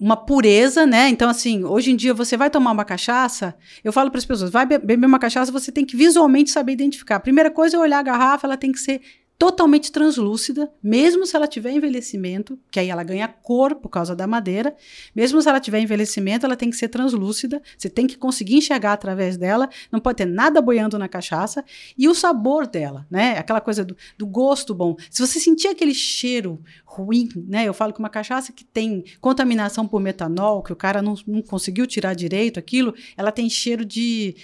uma 0.00 0.16
pureza, 0.16 0.86
né? 0.86 1.08
Então, 1.08 1.28
assim, 1.28 1.64
hoje 1.64 1.90
em 1.90 1.96
dia 1.96 2.14
você 2.14 2.36
vai 2.36 2.50
tomar 2.50 2.72
uma 2.72 2.84
cachaça, 2.84 3.54
eu 3.82 3.92
falo 3.92 4.10
para 4.10 4.18
as 4.18 4.24
pessoas, 4.24 4.50
vai 4.50 4.66
beber 4.66 5.06
uma 5.06 5.18
cachaça, 5.18 5.50
você 5.50 5.72
tem 5.72 5.84
que 5.84 5.96
visualmente 5.96 6.50
saber 6.50 6.72
identificar. 6.72 7.16
A 7.16 7.20
primeira 7.20 7.50
coisa 7.50 7.76
é 7.76 7.80
olhar 7.80 7.98
a 7.98 8.02
garrafa, 8.02 8.46
ela 8.46 8.56
tem 8.56 8.72
que 8.72 8.78
ser 8.78 9.00
totalmente 9.38 9.92
translúcida, 9.92 10.68
mesmo 10.82 11.24
se 11.24 11.36
ela 11.36 11.46
tiver 11.46 11.70
envelhecimento, 11.70 12.58
que 12.72 12.80
aí 12.80 12.90
ela 12.90 13.04
ganha 13.04 13.28
cor 13.28 13.76
por 13.76 13.88
causa 13.88 14.16
da 14.16 14.26
madeira, 14.26 14.74
mesmo 15.14 15.40
se 15.40 15.48
ela 15.48 15.60
tiver 15.60 15.78
envelhecimento, 15.78 16.44
ela 16.44 16.56
tem 16.56 16.68
que 16.68 16.76
ser 16.76 16.88
translúcida, 16.88 17.62
você 17.78 17.88
tem 17.88 18.08
que 18.08 18.18
conseguir 18.18 18.56
enxergar 18.56 18.94
através 18.94 19.36
dela, 19.36 19.68
não 19.92 20.00
pode 20.00 20.16
ter 20.16 20.24
nada 20.26 20.60
boiando 20.60 20.98
na 20.98 21.08
cachaça, 21.08 21.64
e 21.96 22.08
o 22.08 22.14
sabor 22.14 22.66
dela, 22.66 23.06
né? 23.08 23.38
Aquela 23.38 23.60
coisa 23.60 23.84
do, 23.84 23.96
do 24.18 24.26
gosto 24.26 24.74
bom. 24.74 24.96
Se 25.08 25.24
você 25.24 25.38
sentir 25.38 25.68
aquele 25.68 25.94
cheiro 25.94 26.60
ruim, 26.84 27.28
né? 27.46 27.64
Eu 27.64 27.72
falo 27.72 27.92
que 27.92 28.00
uma 28.00 28.10
cachaça 28.10 28.52
que 28.52 28.64
tem 28.64 29.04
contaminação 29.20 29.86
por 29.86 30.00
metanol, 30.00 30.64
que 30.64 30.72
o 30.72 30.76
cara 30.76 31.00
não, 31.00 31.14
não 31.24 31.42
conseguiu 31.42 31.86
tirar 31.86 32.12
direito 32.14 32.58
aquilo, 32.58 32.92
ela 33.16 33.30
tem 33.30 33.48
cheiro 33.48 33.84
de 33.84 34.34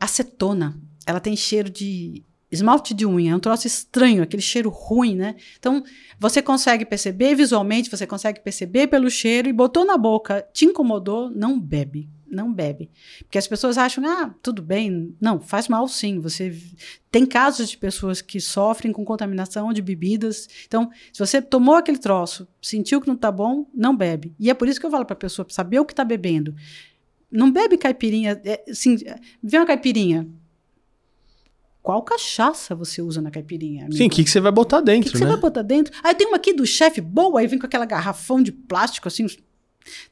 acetona, 0.00 0.76
ela 1.06 1.20
tem 1.20 1.36
cheiro 1.36 1.70
de 1.70 2.24
Esmalte 2.54 2.94
de 2.94 3.04
unha 3.04 3.32
é 3.32 3.36
um 3.36 3.40
troço 3.40 3.66
estranho, 3.66 4.22
aquele 4.22 4.42
cheiro 4.42 4.70
ruim, 4.70 5.16
né? 5.16 5.34
Então, 5.58 5.82
você 6.18 6.40
consegue 6.40 6.84
perceber 6.84 7.34
visualmente, 7.34 7.90
você 7.90 8.06
consegue 8.06 8.40
perceber 8.40 8.86
pelo 8.86 9.10
cheiro 9.10 9.48
e 9.48 9.52
botou 9.52 9.84
na 9.84 9.98
boca, 9.98 10.46
te 10.52 10.64
incomodou, 10.64 11.28
não 11.30 11.58
bebe. 11.58 12.08
Não 12.30 12.52
bebe. 12.52 12.90
Porque 13.20 13.38
as 13.38 13.46
pessoas 13.46 13.78
acham, 13.78 14.04
ah, 14.04 14.34
tudo 14.42 14.60
bem. 14.60 15.14
Não, 15.20 15.38
faz 15.40 15.68
mal 15.68 15.86
sim. 15.86 16.18
Você 16.18 16.56
tem 17.10 17.24
casos 17.24 17.70
de 17.70 17.78
pessoas 17.78 18.20
que 18.20 18.40
sofrem 18.40 18.92
com 18.92 19.04
contaminação 19.04 19.72
de 19.72 19.80
bebidas. 19.80 20.48
Então, 20.66 20.90
se 21.12 21.20
você 21.20 21.40
tomou 21.40 21.76
aquele 21.76 21.98
troço, 21.98 22.48
sentiu 22.60 23.00
que 23.00 23.06
não 23.06 23.16
tá 23.16 23.30
bom, 23.30 23.66
não 23.72 23.96
bebe. 23.96 24.34
E 24.38 24.50
é 24.50 24.54
por 24.54 24.66
isso 24.68 24.80
que 24.80 24.86
eu 24.86 24.90
falo 24.90 25.04
para 25.04 25.14
a 25.14 25.18
pessoa 25.18 25.46
saber 25.48 25.78
o 25.78 25.84
que 25.84 25.94
tá 25.94 26.04
bebendo. 26.04 26.54
Não 27.30 27.52
bebe 27.52 27.78
caipirinha, 27.78 28.40
é, 28.44 28.64
assim, 28.68 28.96
vê 29.42 29.56
uma 29.56 29.66
caipirinha, 29.66 30.28
qual 31.84 32.02
cachaça 32.02 32.74
você 32.74 33.02
usa 33.02 33.20
na 33.20 33.30
caipirinha? 33.30 33.82
Amigo? 33.82 33.98
Sim, 33.98 34.06
o 34.06 34.10
que, 34.10 34.24
que 34.24 34.30
você 34.30 34.40
vai 34.40 34.50
botar 34.50 34.80
dentro, 34.80 35.02
O 35.10 35.12
que, 35.12 35.18
que 35.18 35.22
né? 35.22 35.26
você 35.26 35.32
vai 35.32 35.36
botar 35.36 35.60
dentro? 35.60 35.92
Aí 36.02 36.14
tem 36.14 36.26
uma 36.26 36.38
aqui 36.38 36.54
do 36.54 36.64
chefe 36.64 36.98
boa, 36.98 37.38
aí 37.38 37.46
vem 37.46 37.58
com 37.58 37.66
aquela 37.66 37.84
garrafão 37.84 38.42
de 38.42 38.50
plástico 38.50 39.06
assim. 39.06 39.26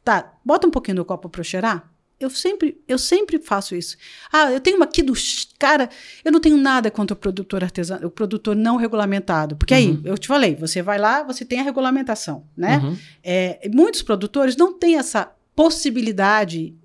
Tá, 0.05 0.35
bota 0.45 0.67
um 0.67 0.71
pouquinho 0.71 0.99
no 0.99 1.05
copo 1.07 1.31
para 1.31 1.41
eu 1.41 1.45
cheirar. 1.45 1.91
Eu 2.21 2.29
sempre, 2.29 2.79
eu 2.87 2.99
sempre 2.99 3.39
faço 3.39 3.75
isso. 3.75 3.97
Ah, 4.31 4.53
eu 4.53 4.61
tenho 4.61 4.77
uma 4.77 4.85
aqui 4.85 5.03
do 5.03 5.15
cara, 5.59 5.89
eu 6.23 6.31
não 6.31 6.41
tenho 6.41 6.59
nada 6.59 6.91
contra 6.91 7.15
o 7.15 7.17
produtor 7.17 7.65
artesano, 7.65 8.07
o 8.07 8.11
produtor 8.11 8.55
não 8.55 8.77
regulamentado, 8.77 9.57
porque 9.57 9.73
uhum. 9.73 9.81
aí 9.81 10.01
eu 10.05 10.19
te 10.19 10.29
falei, 10.29 10.55
você 10.55 10.83
vai 10.83 10.99
lá, 10.99 11.23
você 11.23 11.43
tem 11.43 11.59
a 11.59 11.63
regulamentação, 11.63 12.45
né? 12.55 12.81
Uhum. 12.85 12.99
É, 13.25 13.71
muitos 13.73 14.03
produtores 14.03 14.57
não 14.59 14.79
têm 14.79 14.99
essa 14.99 15.33
possibilidade, 15.57 16.77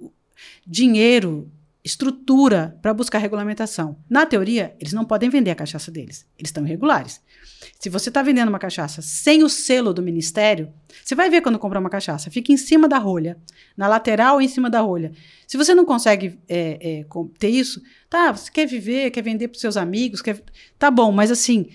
dinheiro, 0.65 1.51
estrutura 1.87 2.77
para 2.81 2.93
buscar 2.93 3.17
regulamentação. 3.17 3.97
Na 4.09 4.25
teoria, 4.25 4.75
eles 4.79 4.93
não 4.93 5.05
podem 5.05 5.29
vender 5.29 5.51
a 5.51 5.55
cachaça 5.55 5.89
deles. 5.89 6.25
Eles 6.37 6.49
estão 6.49 6.65
irregulares. 6.65 7.21
Se 7.79 7.89
você 7.89 8.09
está 8.09 8.21
vendendo 8.21 8.49
uma 8.49 8.59
cachaça 8.59 9.01
sem 9.01 9.43
o 9.43 9.49
selo 9.49 9.93
do 9.93 10.01
ministério, 10.01 10.71
você 11.03 11.15
vai 11.15 11.29
ver 11.29 11.41
quando 11.41 11.57
comprar 11.57 11.79
uma 11.79 11.89
cachaça. 11.89 12.29
Fica 12.29 12.51
em 12.51 12.57
cima 12.57 12.87
da 12.87 12.97
rolha, 12.97 13.37
na 13.75 13.87
lateral 13.87 14.41
em 14.41 14.47
cima 14.47 14.69
da 14.69 14.81
rolha. 14.81 15.11
Se 15.47 15.57
você 15.57 15.73
não 15.73 15.85
consegue 15.85 16.37
é, 16.47 16.99
é, 16.99 17.05
ter 17.39 17.49
isso, 17.49 17.81
tá, 18.09 18.31
você 18.31 18.51
quer 18.51 18.67
viver, 18.67 19.11
quer 19.11 19.21
vender 19.21 19.47
para 19.47 19.59
seus 19.59 19.77
amigos, 19.77 20.21
quer, 20.21 20.43
tá 20.77 20.91
bom, 20.91 21.11
mas 21.11 21.31
assim, 21.31 21.69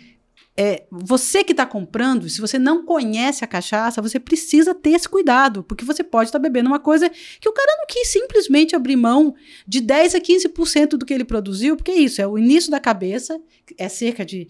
é, 0.56 0.84
você 0.90 1.42
que 1.42 1.52
está 1.52 1.64
comprando, 1.64 2.28
se 2.28 2.40
você 2.40 2.58
não 2.58 2.84
conhece 2.84 3.42
a 3.42 3.46
cachaça, 3.46 4.02
você 4.02 4.20
precisa 4.20 4.74
ter 4.74 4.90
esse 4.90 5.08
cuidado, 5.08 5.62
porque 5.64 5.84
você 5.84 6.04
pode 6.04 6.28
estar 6.28 6.38
tá 6.38 6.42
bebendo 6.42 6.68
uma 6.68 6.78
coisa 6.78 7.08
que 7.40 7.48
o 7.48 7.52
cara 7.52 7.76
não 7.78 7.86
quis 7.86 8.08
simplesmente 8.08 8.76
abrir 8.76 8.96
mão 8.96 9.34
de 9.66 9.80
10 9.80 10.14
a 10.14 10.20
15% 10.20 10.88
do 10.90 11.06
que 11.06 11.14
ele 11.14 11.24
produziu, 11.24 11.74
porque 11.74 11.90
é 11.90 11.96
isso, 11.96 12.20
é 12.20 12.26
o 12.26 12.36
início 12.36 12.70
da 12.70 12.78
cabeça, 12.78 13.40
é 13.78 13.88
cerca 13.88 14.26
de 14.26 14.46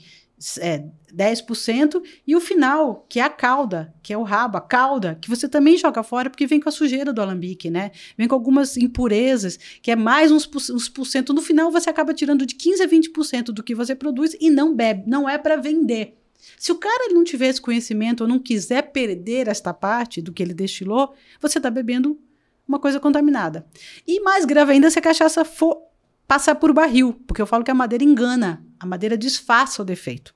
é, 0.60 0.84
10%, 1.14 2.02
e 2.26 2.34
o 2.34 2.40
final, 2.40 3.06
que 3.08 3.20
é 3.20 3.22
a 3.22 3.30
cauda, 3.30 3.94
que 4.02 4.12
é 4.12 4.18
o 4.18 4.22
rabo, 4.22 4.56
a 4.56 4.60
cauda, 4.60 5.18
que 5.20 5.28
você 5.28 5.48
também 5.48 5.76
joga 5.76 6.02
fora 6.02 6.30
porque 6.30 6.46
vem 6.46 6.60
com 6.60 6.68
a 6.68 6.72
sujeira 6.72 7.12
do 7.12 7.20
alambique, 7.20 7.70
né? 7.70 7.90
Vem 8.16 8.26
com 8.26 8.34
algumas 8.34 8.76
impurezas, 8.76 9.58
que 9.80 9.90
é 9.90 9.96
mais 9.96 10.32
uns, 10.32 10.48
uns 10.70 10.88
por 10.88 11.06
cento. 11.06 11.32
No 11.32 11.42
final, 11.42 11.70
você 11.70 11.90
acaba 11.90 12.14
tirando 12.14 12.46
de 12.46 12.54
15% 12.54 12.80
a 12.80 12.88
20% 12.88 13.44
do 13.46 13.62
que 13.62 13.74
você 13.74 13.94
produz 13.94 14.36
e 14.40 14.50
não 14.50 14.74
bebe, 14.74 15.04
não 15.06 15.28
é 15.28 15.38
para 15.38 15.56
vender. 15.56 16.18
Se 16.58 16.72
o 16.72 16.76
cara 16.76 17.12
não 17.12 17.22
tiver 17.22 17.48
esse 17.48 17.60
conhecimento 17.60 18.22
ou 18.22 18.28
não 18.28 18.38
quiser 18.38 18.90
perder 18.90 19.48
esta 19.48 19.72
parte 19.72 20.20
do 20.20 20.32
que 20.32 20.42
ele 20.42 20.54
destilou, 20.54 21.14
você 21.40 21.58
está 21.58 21.70
bebendo 21.70 22.18
uma 22.66 22.78
coisa 22.78 22.98
contaminada. 22.98 23.66
E 24.06 24.20
mais 24.20 24.44
grave 24.44 24.72
ainda 24.72 24.90
se 24.90 24.98
a 24.98 25.02
cachaça 25.02 25.44
for 25.44 25.82
passar 26.26 26.54
por 26.54 26.72
barril, 26.72 27.14
porque 27.26 27.42
eu 27.42 27.46
falo 27.46 27.64
que 27.64 27.70
a 27.70 27.74
madeira 27.74 28.04
engana, 28.04 28.64
a 28.82 28.86
madeira 28.86 29.16
disfarça 29.16 29.80
o 29.80 29.84
defeito. 29.84 30.34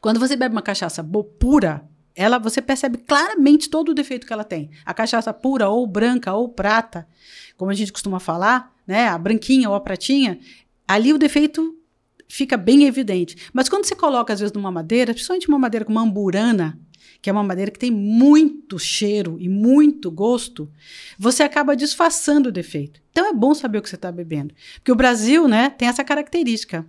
Quando 0.00 0.18
você 0.18 0.34
bebe 0.34 0.54
uma 0.54 0.62
cachaça 0.62 1.04
pura, 1.38 1.86
ela 2.14 2.38
você 2.38 2.62
percebe 2.62 2.96
claramente 2.96 3.68
todo 3.68 3.90
o 3.90 3.94
defeito 3.94 4.26
que 4.26 4.32
ela 4.32 4.44
tem. 4.44 4.70
A 4.82 4.94
cachaça 4.94 5.30
pura 5.32 5.68
ou 5.68 5.86
branca 5.86 6.32
ou 6.32 6.48
prata, 6.48 7.06
como 7.54 7.70
a 7.70 7.74
gente 7.74 7.92
costuma 7.92 8.18
falar, 8.18 8.74
né, 8.86 9.08
a 9.08 9.18
branquinha 9.18 9.68
ou 9.68 9.74
a 9.74 9.80
pratinha, 9.80 10.40
ali 10.88 11.12
o 11.12 11.18
defeito 11.18 11.76
fica 12.26 12.56
bem 12.56 12.84
evidente. 12.84 13.36
Mas 13.52 13.68
quando 13.68 13.84
você 13.84 13.94
coloca 13.94 14.32
às 14.32 14.40
vezes 14.40 14.54
numa 14.54 14.72
madeira, 14.72 15.12
principalmente 15.12 15.48
uma 15.48 15.58
madeira 15.58 15.84
como 15.84 15.98
amburana, 15.98 16.78
que 17.22 17.30
é 17.30 17.32
uma 17.32 17.44
madeira 17.44 17.70
que 17.70 17.78
tem 17.78 17.90
muito 17.92 18.80
cheiro 18.80 19.36
e 19.38 19.48
muito 19.48 20.10
gosto, 20.10 20.68
você 21.16 21.44
acaba 21.44 21.76
disfarçando 21.76 22.48
o 22.48 22.52
defeito. 22.52 23.00
Então 23.12 23.24
é 23.26 23.32
bom 23.32 23.54
saber 23.54 23.78
o 23.78 23.82
que 23.82 23.88
você 23.88 23.94
está 23.94 24.10
bebendo. 24.10 24.52
Porque 24.74 24.90
o 24.90 24.96
Brasil 24.96 25.46
né, 25.46 25.70
tem 25.70 25.86
essa 25.86 26.02
característica. 26.02 26.84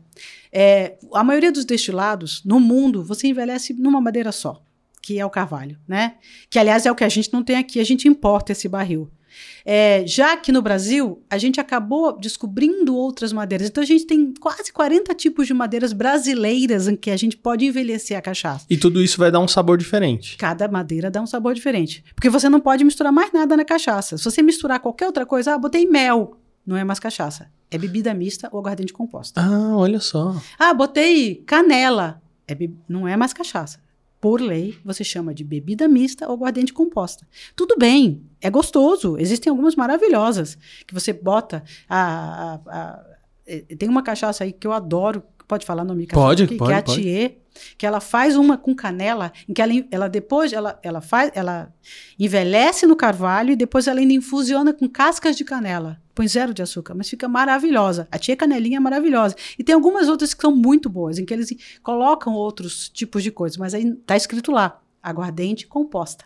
É, 0.52 0.98
a 1.14 1.24
maioria 1.24 1.52
dos 1.52 1.66
destilados 1.66 2.44
no 2.44 2.60
mundo, 2.60 3.04
você 3.04 3.28
envelhece 3.28 3.74
numa 3.74 4.02
madeira 4.02 4.32
só, 4.32 4.64
que 5.04 5.20
é 5.20 5.26
o 5.26 5.30
carvalho, 5.30 5.78
né? 5.88 6.16
Que, 6.50 6.58
aliás, 6.58 6.88
é 6.88 6.92
o 6.92 6.96
que 6.96 7.04
a 7.04 7.10
gente 7.10 7.32
não 7.32 7.44
tem 7.44 7.58
aqui, 7.58 7.80
a 7.80 7.86
gente 7.86 8.08
importa 8.08 8.54
esse 8.54 8.68
barril. 8.68 9.12
É, 9.66 10.04
já 10.06 10.36
que 10.36 10.52
no 10.52 10.62
Brasil, 10.62 11.22
a 11.30 11.38
gente 11.38 11.60
acabou 11.60 12.18
descobrindo 12.18 12.96
outras 12.96 13.32
madeiras. 13.32 13.68
Então, 13.70 13.84
a 13.84 13.86
gente 13.86 14.06
tem 14.06 14.34
quase 14.34 14.72
40 14.72 15.14
tipos 15.16 15.48
de 15.48 15.54
madeiras 15.54 15.94
brasileiras 15.94 16.88
em 16.88 16.96
que 16.96 17.10
a 17.12 17.18
gente 17.18 17.38
pode 17.38 17.66
envelhecer 17.66 18.18
a 18.18 18.22
cachaça. 18.22 18.66
E 18.70 18.78
tudo 18.78 19.02
isso 19.02 19.18
vai 19.18 19.32
dar 19.32 19.40
um 19.40 19.48
sabor 19.48 19.78
diferente. 19.78 20.38
Cada 20.38 20.68
madeira 20.68 21.10
dá 21.10 21.22
um 21.22 21.28
sabor 21.28 21.54
diferente. 21.54 22.04
Porque 22.16 22.30
você 22.30 22.50
não 22.50 22.60
pode 22.60 22.84
misturar 22.84 23.12
mais 23.12 23.32
nada 23.32 23.56
na 23.56 23.66
cachaça. 23.66 24.18
Se 24.18 24.24
você 24.24 24.42
misturar 24.42 24.80
qualquer 24.80 25.08
outra 25.08 25.26
coisa, 25.26 25.54
ah, 25.54 25.58
botei 25.58 25.86
mel. 25.86 26.38
Não 26.66 26.78
é 26.78 26.84
mais 26.84 27.00
cachaça. 27.00 27.50
É 27.70 27.78
bebida 27.78 28.14
mista 28.14 28.48
ou 28.52 28.60
aguardente 28.60 28.94
composta. 28.94 29.42
Ah, 29.42 29.76
olha 29.76 30.00
só. 30.00 30.36
Ah, 30.58 30.74
botei 30.74 31.36
canela. 31.46 32.22
É 32.48 32.56
Não 32.88 33.08
é 33.08 33.16
mais 33.18 33.34
cachaça 33.34 33.83
por 34.24 34.40
lei, 34.40 34.80
você 34.86 35.04
chama 35.04 35.34
de 35.34 35.44
bebida 35.44 35.86
mista 35.86 36.26
ou 36.30 36.36
aguardente 36.36 36.72
composta. 36.72 37.28
Tudo 37.58 37.76
bem, 37.78 38.24
é 38.40 38.50
gostoso. 38.50 39.18
Existem 39.18 39.52
algumas 39.52 39.76
maravilhosas 39.76 40.58
que 40.88 40.94
você 40.94 41.12
bota. 41.12 41.62
A, 41.90 42.54
a, 42.54 42.60
a, 42.68 43.06
eh, 43.46 43.76
tem 43.78 43.90
uma 43.90 44.02
cachaça 44.02 44.46
aí 44.46 44.54
que 44.54 44.66
eu 44.66 44.72
adoro. 44.72 45.22
Pode 45.54 45.68
falar 45.68 45.84
nome 45.84 46.08
pode, 46.08 46.44
aqui, 46.44 46.56
pode, 46.56 46.70
que 46.70 46.74
é 46.74 46.78
a 46.80 46.82
pode. 46.82 47.02
Thier, 47.02 47.38
que 47.78 47.86
ela 47.86 48.00
faz 48.00 48.36
uma 48.36 48.58
com 48.58 48.74
canela, 48.74 49.32
em 49.48 49.54
que 49.54 49.62
ela, 49.62 49.72
ela 49.92 50.08
depois 50.08 50.52
ela, 50.52 50.80
ela 50.82 51.00
faz, 51.00 51.32
ela 51.36 51.72
envelhece 52.20 52.88
no 52.88 52.96
carvalho 52.96 53.52
e 53.52 53.56
depois 53.56 53.86
ela 53.86 54.00
ainda 54.00 54.14
infusiona 54.14 54.74
com 54.74 54.90
cascas 54.90 55.38
de 55.38 55.44
canela 55.44 56.02
põe 56.16 56.28
zero 56.28 56.54
de 56.54 56.62
açúcar, 56.62 56.94
mas 56.94 57.10
fica 57.10 57.28
maravilhosa. 57.28 58.08
A 58.12 58.20
tia 58.20 58.36
canelinha 58.36 58.78
é 58.78 58.80
maravilhosa. 58.80 59.36
E 59.58 59.64
tem 59.64 59.74
algumas 59.74 60.08
outras 60.08 60.32
que 60.32 60.42
são 60.42 60.56
muito 60.56 60.88
boas, 60.88 61.18
em 61.18 61.26
que 61.26 61.34
eles 61.34 61.50
colocam 61.82 62.34
outros 62.34 62.88
tipos 62.88 63.24
de 63.24 63.32
coisas, 63.32 63.58
mas 63.58 63.74
aí 63.74 63.96
tá 64.06 64.16
escrito 64.16 64.52
lá, 64.52 64.80
aguardente 65.02 65.66
composta. 65.66 66.26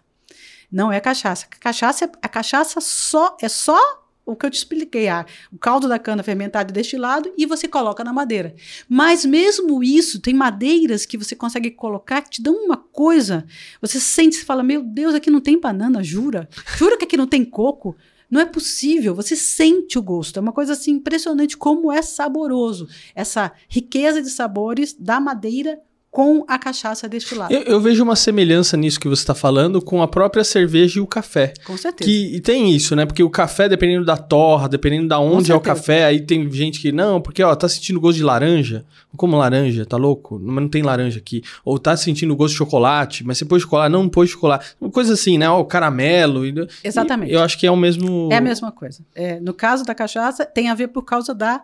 Não 0.69 0.91
é 0.91 0.99
cachaça. 0.99 1.47
Cachaça, 1.47 2.11
a 2.21 2.27
cachaça 2.27 2.81
só 2.81 3.37
é 3.41 3.47
só 3.47 3.79
o 4.27 4.35
que 4.35 4.45
eu 4.45 4.51
te 4.51 4.57
expliquei, 4.57 5.07
a, 5.07 5.25
o 5.51 5.57
caldo 5.57 5.87
da 5.87 5.97
cana 5.97 6.21
fermentado 6.21 6.71
e 6.71 6.73
destilado, 6.73 7.33
e 7.37 7.45
você 7.45 7.67
coloca 7.67 8.03
na 8.03 8.11
madeira. 8.11 8.53
Mas 8.87 9.25
mesmo 9.25 9.81
isso, 9.81 10.19
tem 10.19 10.33
madeiras 10.33 11.05
que 11.05 11.17
você 11.17 11.35
consegue 11.35 11.71
colocar 11.71 12.21
que 12.21 12.31
te 12.31 12.41
dão 12.41 12.53
uma 12.53 12.75
coisa. 12.75 13.45
Você 13.81 13.99
sente, 13.99 14.35
você 14.35 14.43
fala, 14.45 14.61
meu 14.61 14.83
Deus, 14.83 15.15
aqui 15.15 15.31
não 15.31 15.39
tem 15.39 15.59
banana, 15.59 16.03
jura? 16.03 16.49
Jura 16.77 16.97
que 16.97 17.05
aqui 17.05 17.15
não 17.15 17.25
tem 17.25 17.45
coco? 17.45 17.95
Não 18.29 18.41
é 18.41 18.45
possível, 18.45 19.15
você 19.15 19.37
sente 19.37 19.97
o 19.97 20.01
gosto. 20.01 20.37
É 20.37 20.41
uma 20.41 20.51
coisa 20.51 20.73
assim 20.73 20.91
impressionante 20.91 21.55
como 21.55 21.89
é 21.89 22.01
saboroso. 22.01 22.89
Essa 23.15 23.53
riqueza 23.69 24.21
de 24.21 24.29
sabores 24.29 24.93
da 24.93 25.21
madeira 25.21 25.79
com 26.09 26.43
a 26.47 26.57
cachaça 26.57 27.07
destilada. 27.07 27.53
Eu, 27.53 27.61
eu 27.63 27.81
vejo 27.81 28.03
uma 28.03 28.15
semelhança 28.15 28.75
nisso 28.75 28.99
que 28.99 29.07
você 29.07 29.21
está 29.21 29.35
falando 29.35 29.81
com 29.81 30.01
a 30.01 30.07
própria 30.07 30.43
cerveja 30.43 30.99
e 30.99 31.01
o 31.01 31.07
café. 31.07 31.53
Com 31.65 31.77
certeza. 31.77 32.09
Que 32.09 32.35
e 32.35 32.39
tem 32.39 32.71
isso, 32.71 32.95
né? 32.95 33.05
Porque 33.05 33.21
o 33.21 33.29
café, 33.29 33.69
dependendo 33.69 34.05
da 34.05 34.17
torra, 34.17 34.67
dependendo 34.67 35.07
da 35.07 35.19
onde 35.19 35.51
é 35.51 35.55
o 35.55 35.59
café, 35.59 36.05
aí 36.05 36.21
tem 36.21 36.49
gente 36.51 36.79
que, 36.79 36.91
não, 36.91 37.21
porque, 37.21 37.43
ó, 37.43 37.53
tá 37.55 37.67
sentindo 37.69 37.99
gosto 37.99 38.17
de 38.17 38.23
laranja. 38.23 38.85
Como 39.15 39.37
laranja, 39.37 39.85
tá 39.85 39.97
louco? 39.97 40.39
Mas 40.41 40.61
não 40.63 40.69
tem 40.69 40.81
laranja 40.81 41.19
aqui. 41.19 41.43
Ou 41.65 41.77
tá 41.77 41.95
sentindo 41.97 42.35
gosto 42.35 42.53
de 42.53 42.57
chocolate, 42.57 43.23
mas 43.23 43.37
você 43.37 43.45
pôs 43.45 43.63
chocolate, 43.63 43.91
não 43.91 44.07
pôs 44.07 44.29
chocolate. 44.29 44.75
Uma 44.79 44.91
coisa 44.91 45.13
assim, 45.13 45.37
né? 45.37 45.49
Ó, 45.49 45.59
o 45.59 45.65
caramelo. 45.65 46.45
E, 46.45 46.53
Exatamente. 46.83 47.31
E 47.31 47.33
eu 47.33 47.41
acho 47.41 47.57
que 47.59 47.67
é 47.67 47.71
o 47.71 47.75
mesmo. 47.75 48.29
É 48.31 48.37
a 48.37 48.41
mesma 48.41 48.71
coisa. 48.71 49.03
É, 49.13 49.39
no 49.39 49.53
caso 49.53 49.83
da 49.83 49.93
cachaça, 49.93 50.45
tem 50.45 50.69
a 50.69 50.75
ver 50.75 50.87
por 50.89 51.03
causa 51.03 51.33
da 51.33 51.63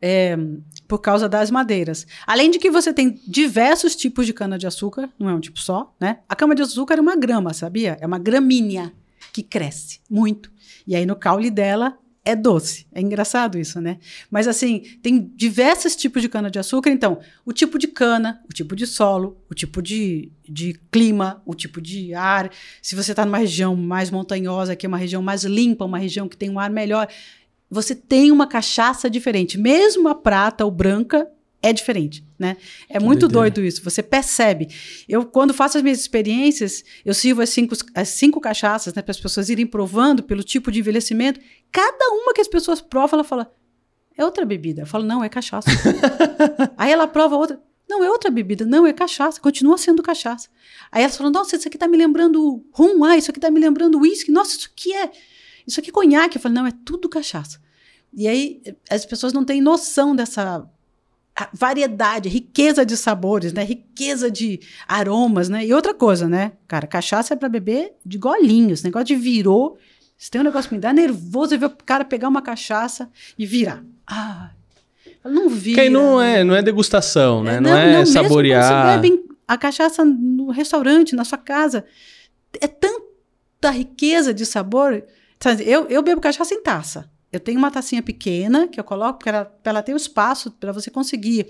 é, 0.00 0.38
por 0.90 0.98
causa 0.98 1.28
das 1.28 1.52
madeiras. 1.52 2.04
Além 2.26 2.50
de 2.50 2.58
que 2.58 2.68
você 2.68 2.92
tem 2.92 3.22
diversos 3.24 3.94
tipos 3.94 4.26
de 4.26 4.32
cana-de-açúcar, 4.32 5.08
não 5.16 5.28
é 5.30 5.32
um 5.32 5.38
tipo 5.38 5.60
só, 5.60 5.94
né? 6.00 6.18
A 6.28 6.34
cana-de-açúcar 6.34 6.98
é 6.98 7.00
uma 7.00 7.14
grama, 7.14 7.54
sabia? 7.54 7.96
É 8.00 8.06
uma 8.08 8.18
gramínea 8.18 8.92
que 9.32 9.40
cresce 9.40 10.00
muito. 10.10 10.50
E 10.84 10.96
aí 10.96 11.06
no 11.06 11.14
caule 11.14 11.48
dela 11.48 11.96
é 12.24 12.34
doce. 12.34 12.86
É 12.92 13.00
engraçado 13.00 13.56
isso, 13.56 13.80
né? 13.80 13.98
Mas 14.28 14.48
assim, 14.48 14.80
tem 15.00 15.32
diversos 15.36 15.94
tipos 15.94 16.22
de 16.22 16.28
cana-de-açúcar. 16.28 16.90
Então, 16.90 17.20
o 17.46 17.52
tipo 17.52 17.78
de 17.78 17.86
cana, 17.86 18.42
o 18.50 18.52
tipo 18.52 18.74
de 18.74 18.84
solo, 18.84 19.40
o 19.48 19.54
tipo 19.54 19.80
de, 19.80 20.32
de 20.48 20.78
clima, 20.90 21.40
o 21.46 21.54
tipo 21.54 21.80
de 21.80 22.12
ar. 22.14 22.50
Se 22.82 22.96
você 22.96 23.12
está 23.12 23.24
numa 23.24 23.38
região 23.38 23.76
mais 23.76 24.10
montanhosa, 24.10 24.74
que 24.74 24.84
é 24.84 24.88
uma 24.88 24.98
região 24.98 25.22
mais 25.22 25.44
limpa, 25.44 25.84
uma 25.84 25.98
região 25.98 26.28
que 26.28 26.36
tem 26.36 26.50
um 26.50 26.58
ar 26.58 26.68
melhor, 26.68 27.08
você 27.70 27.94
tem 27.94 28.32
uma 28.32 28.46
cachaça 28.46 29.08
diferente. 29.08 29.56
Mesmo 29.56 30.08
a 30.08 30.14
prata 30.14 30.64
ou 30.64 30.70
branca 30.70 31.30
é 31.62 31.72
diferente, 31.72 32.26
né? 32.38 32.56
É 32.88 32.98
que 32.98 33.04
muito 33.04 33.28
doideira. 33.28 33.54
doido 33.54 33.66
isso. 33.66 33.82
Você 33.84 34.02
percebe. 34.02 34.68
Eu, 35.08 35.24
quando 35.24 35.54
faço 35.54 35.76
as 35.76 35.82
minhas 35.82 36.00
experiências, 36.00 36.82
eu 37.04 37.14
sirvo 37.14 37.42
as 37.42 37.50
cinco, 37.50 37.74
as 37.94 38.08
cinco 38.08 38.40
cachaças, 38.40 38.92
né? 38.94 39.02
Para 39.02 39.12
as 39.12 39.20
pessoas 39.20 39.48
irem 39.48 39.66
provando 39.66 40.22
pelo 40.22 40.42
tipo 40.42 40.72
de 40.72 40.80
envelhecimento. 40.80 41.38
Cada 41.70 42.12
uma 42.12 42.34
que 42.34 42.40
as 42.40 42.48
pessoas 42.48 42.80
provam, 42.80 43.18
ela 43.18 43.24
fala, 43.24 43.52
é 44.16 44.24
outra 44.24 44.44
bebida. 44.44 44.82
Eu 44.82 44.86
falo, 44.86 45.04
não, 45.04 45.22
é 45.22 45.28
cachaça. 45.28 45.70
Aí 46.76 46.90
ela 46.90 47.06
prova 47.06 47.36
outra. 47.36 47.60
Não, 47.88 48.02
é 48.02 48.10
outra 48.10 48.30
bebida. 48.30 48.64
Não, 48.64 48.86
é 48.86 48.92
cachaça. 48.92 49.40
Continua 49.40 49.76
sendo 49.76 50.02
cachaça. 50.02 50.48
Aí 50.90 51.02
elas 51.02 51.16
falam, 51.16 51.30
nossa, 51.30 51.56
isso 51.56 51.68
aqui 51.68 51.76
tá 51.76 51.86
me 51.86 51.96
lembrando 51.96 52.64
rum. 52.72 53.04
Ah, 53.04 53.16
isso 53.16 53.30
aqui 53.30 53.38
tá 53.38 53.50
me 53.50 53.60
lembrando 53.60 53.98
uísque. 53.98 54.32
Nossa, 54.32 54.56
isso 54.56 54.70
aqui 54.72 54.94
é 54.94 55.10
isso 55.66 55.78
aqui 55.78 55.90
é 55.90 55.92
conhaque. 55.92 56.36
Eu 56.36 56.42
falei, 56.42 56.56
não, 56.56 56.66
é 56.66 56.72
tudo 56.84 57.08
cachaça. 57.08 57.59
E 58.12 58.26
aí 58.26 58.62
as 58.88 59.06
pessoas 59.06 59.32
não 59.32 59.44
têm 59.44 59.60
noção 59.60 60.14
dessa 60.14 60.64
variedade, 61.52 62.28
riqueza 62.28 62.84
de 62.84 62.96
sabores, 62.96 63.52
né? 63.52 63.62
Riqueza 63.62 64.30
de 64.30 64.60
aromas, 64.86 65.48
né? 65.48 65.64
E 65.64 65.72
outra 65.72 65.94
coisa, 65.94 66.28
né? 66.28 66.52
Cara, 66.68 66.86
cachaça 66.86 67.34
é 67.34 67.36
para 67.36 67.48
beber 67.48 67.94
de 68.04 68.18
golinhos. 68.18 68.80
Esse 68.80 68.84
negócio 68.84 69.06
de 69.06 69.16
virou. 69.16 69.78
Se 70.18 70.30
tem 70.30 70.40
um 70.40 70.44
negócio 70.44 70.68
que 70.68 70.74
me 70.74 70.80
dá 70.80 70.92
nervoso 70.92 71.54
é 71.54 71.58
ver 71.58 71.66
o 71.66 71.70
cara 71.70 72.04
pegar 72.04 72.28
uma 72.28 72.42
cachaça 72.42 73.10
e 73.38 73.46
virar. 73.46 73.82
Ah, 74.06 74.50
não 75.24 75.48
vira. 75.48 75.82
Que 75.82 75.88
não 75.88 76.20
é, 76.20 76.44
não 76.44 76.54
é 76.54 76.62
degustação, 76.62 77.42
né? 77.42 77.56
É, 77.56 77.60
não, 77.60 77.70
não, 77.70 77.78
é 77.78 77.92
não, 77.98 78.06
saborear. 78.06 78.86
Mesmo 78.86 79.02
você 79.02 79.08
bebe 79.08 79.30
a 79.48 79.56
cachaça 79.56 80.04
no 80.04 80.50
restaurante, 80.50 81.16
na 81.16 81.24
sua 81.24 81.38
casa, 81.38 81.84
é 82.60 82.66
tanta 82.68 83.70
riqueza 83.70 84.34
de 84.34 84.44
sabor 84.44 85.02
eu, 85.64 85.86
eu 85.88 86.02
bebo 86.02 86.20
cachaça 86.20 86.54
em 86.54 86.62
taça. 86.62 87.10
Eu 87.32 87.38
tenho 87.38 87.58
uma 87.58 87.70
tacinha 87.70 88.02
pequena 88.02 88.66
que 88.66 88.80
eu 88.80 88.84
coloco 88.84 89.20
para 89.20 89.50
ela, 89.64 89.82
ter 89.82 89.94
o 89.94 89.96
espaço 89.96 90.50
para 90.50 90.72
você 90.72 90.90
conseguir 90.90 91.46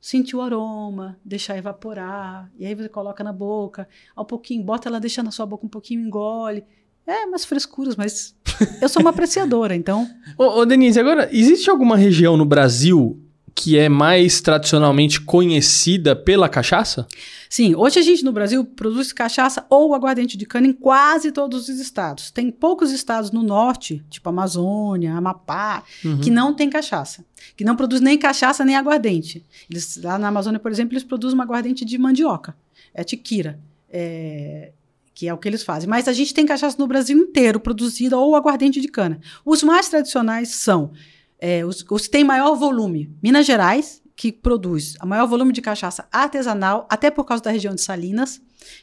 sentir 0.00 0.36
o 0.36 0.42
aroma, 0.42 1.18
deixar 1.24 1.56
evaporar. 1.56 2.50
E 2.58 2.66
aí 2.66 2.74
você 2.74 2.88
coloca 2.88 3.24
na 3.24 3.32
boca, 3.32 3.88
um 4.16 4.24
pouquinho, 4.24 4.62
bota 4.62 4.88
ela, 4.88 5.00
deixa 5.00 5.22
na 5.22 5.30
sua 5.30 5.46
boca 5.46 5.64
um 5.64 5.68
pouquinho, 5.68 6.00
engole. 6.00 6.64
É, 7.06 7.24
umas 7.24 7.44
frescuras, 7.44 7.96
mas 7.96 8.36
eu 8.82 8.88
sou 8.88 9.00
uma 9.00 9.10
apreciadora, 9.10 9.74
então. 9.74 10.06
ô, 10.36 10.60
ô, 10.60 10.66
Denise, 10.66 11.00
agora, 11.00 11.28
existe 11.32 11.70
alguma 11.70 11.96
região 11.96 12.36
no 12.36 12.44
Brasil 12.44 13.18
que 13.58 13.76
é 13.76 13.88
mais 13.88 14.40
tradicionalmente 14.40 15.20
conhecida 15.20 16.14
pela 16.14 16.48
cachaça? 16.48 17.08
Sim, 17.50 17.74
hoje 17.74 17.98
a 17.98 18.02
gente 18.02 18.24
no 18.24 18.30
Brasil 18.30 18.64
produz 18.64 19.12
cachaça 19.12 19.66
ou 19.68 19.96
aguardente 19.96 20.36
de 20.36 20.46
cana 20.46 20.68
em 20.68 20.72
quase 20.72 21.32
todos 21.32 21.68
os 21.68 21.80
estados. 21.80 22.30
Tem 22.30 22.52
poucos 22.52 22.92
estados 22.92 23.32
no 23.32 23.42
norte, 23.42 24.00
tipo 24.08 24.28
Amazônia, 24.28 25.12
Amapá, 25.12 25.82
uhum. 26.04 26.20
que 26.20 26.30
não 26.30 26.54
tem 26.54 26.70
cachaça, 26.70 27.24
que 27.56 27.64
não 27.64 27.74
produz 27.74 28.00
nem 28.00 28.16
cachaça 28.16 28.64
nem 28.64 28.76
aguardente. 28.76 29.44
Eles, 29.68 30.00
lá 30.00 30.16
na 30.20 30.28
Amazônia, 30.28 30.60
por 30.60 30.70
exemplo, 30.70 30.94
eles 30.94 31.02
produzem 31.02 31.34
uma 31.34 31.42
aguardente 31.42 31.84
de 31.84 31.98
mandioca, 31.98 32.56
é 32.94 33.02
tiquira. 33.02 33.58
É, 33.90 34.70
que 35.12 35.26
é 35.26 35.34
o 35.34 35.38
que 35.38 35.48
eles 35.48 35.64
fazem. 35.64 35.88
Mas 35.88 36.06
a 36.06 36.12
gente 36.12 36.32
tem 36.32 36.46
cachaça 36.46 36.76
no 36.78 36.86
Brasil 36.86 37.18
inteiro 37.18 37.58
produzida 37.58 38.16
ou 38.16 38.36
aguardente 38.36 38.80
de 38.80 38.86
cana. 38.86 39.18
Os 39.44 39.64
mais 39.64 39.88
tradicionais 39.88 40.50
são 40.50 40.92
é, 41.38 41.64
os, 41.64 41.84
os 41.88 42.02
que 42.02 42.10
têm 42.10 42.24
maior 42.24 42.54
volume. 42.54 43.10
Minas 43.22 43.46
Gerais, 43.46 44.02
que 44.16 44.32
produz 44.32 44.96
a 44.98 45.06
maior 45.06 45.26
volume 45.26 45.52
de 45.52 45.62
cachaça 45.62 46.08
artesanal, 46.10 46.86
até 46.90 47.10
por 47.10 47.24
causa 47.24 47.42
da 47.42 47.50
região 47.50 47.74
de 47.74 47.80
Salinas, 47.80 48.40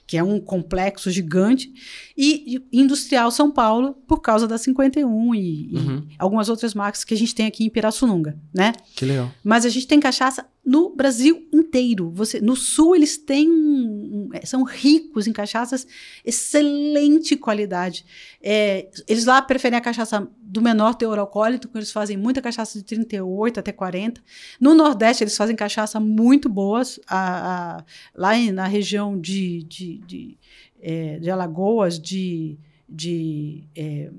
que 0.08 0.18
é 0.18 0.24
um 0.24 0.40
complexo 0.40 1.10
gigante, 1.12 1.72
e 2.18 2.64
Industrial 2.72 3.30
São 3.32 3.52
Paulo, 3.52 3.94
por 4.08 4.22
causa 4.22 4.48
da 4.48 4.58
51 4.58 5.36
e, 5.36 5.72
uhum. 5.74 6.08
e 6.10 6.16
algumas 6.18 6.50
outras 6.50 6.74
marcas 6.74 7.04
que 7.04 7.14
a 7.14 7.18
gente 7.18 7.36
tem 7.36 7.46
aqui 7.46 7.66
em 7.66 7.70
Pirassununga, 7.70 8.38
né? 8.54 8.74
Que 8.96 9.06
legal. 9.06 9.32
Mas 9.44 9.66
a 9.66 9.70
gente 9.70 9.88
tem 9.88 10.00
cachaça 10.00 10.46
no 10.66 10.90
Brasil 10.90 11.48
inteiro. 11.54 12.10
Você, 12.16 12.42
no 12.42 12.56
sul 12.56 12.96
eles 12.96 13.18
têm 13.18 13.50
um, 13.50 14.30
é, 14.34 14.44
são 14.46 14.64
ricos 14.64 15.28
em 15.28 15.34
cachaças, 15.34 15.86
excelente 16.26 17.36
qualidade. 17.36 18.04
É, 18.42 18.90
eles 19.08 19.26
lá 19.26 19.42
preferem 19.42 19.78
a 19.78 19.82
cachaça 19.82 20.28
do 20.42 20.62
menor 20.62 20.96
teor 20.96 21.20
alcoólico, 21.20 21.70
eles 21.76 21.92
fazem 21.92 22.18
muita 22.18 22.42
cachaça 22.42 22.80
de 22.80 22.84
38 22.84 23.60
até 23.60 23.72
40. 23.72 24.24
No 24.60 24.74
Nordeste 24.74 25.24
eles 25.24 25.38
fazem 25.38 25.56
cachaça 25.56 26.00
muito 26.00 26.50
boas, 26.50 27.00
a, 27.08 27.78
a, 27.78 27.84
lá 28.16 28.36
em, 28.36 28.52
na 28.52 28.66
região 28.66 29.20
de, 29.20 29.64
de, 29.68 29.98
de, 30.00 30.38
é, 30.82 31.20
de 31.20 31.30
Alagoas, 31.30 32.00
de, 32.00 32.58
de 32.88 33.64
é, 33.76 34.12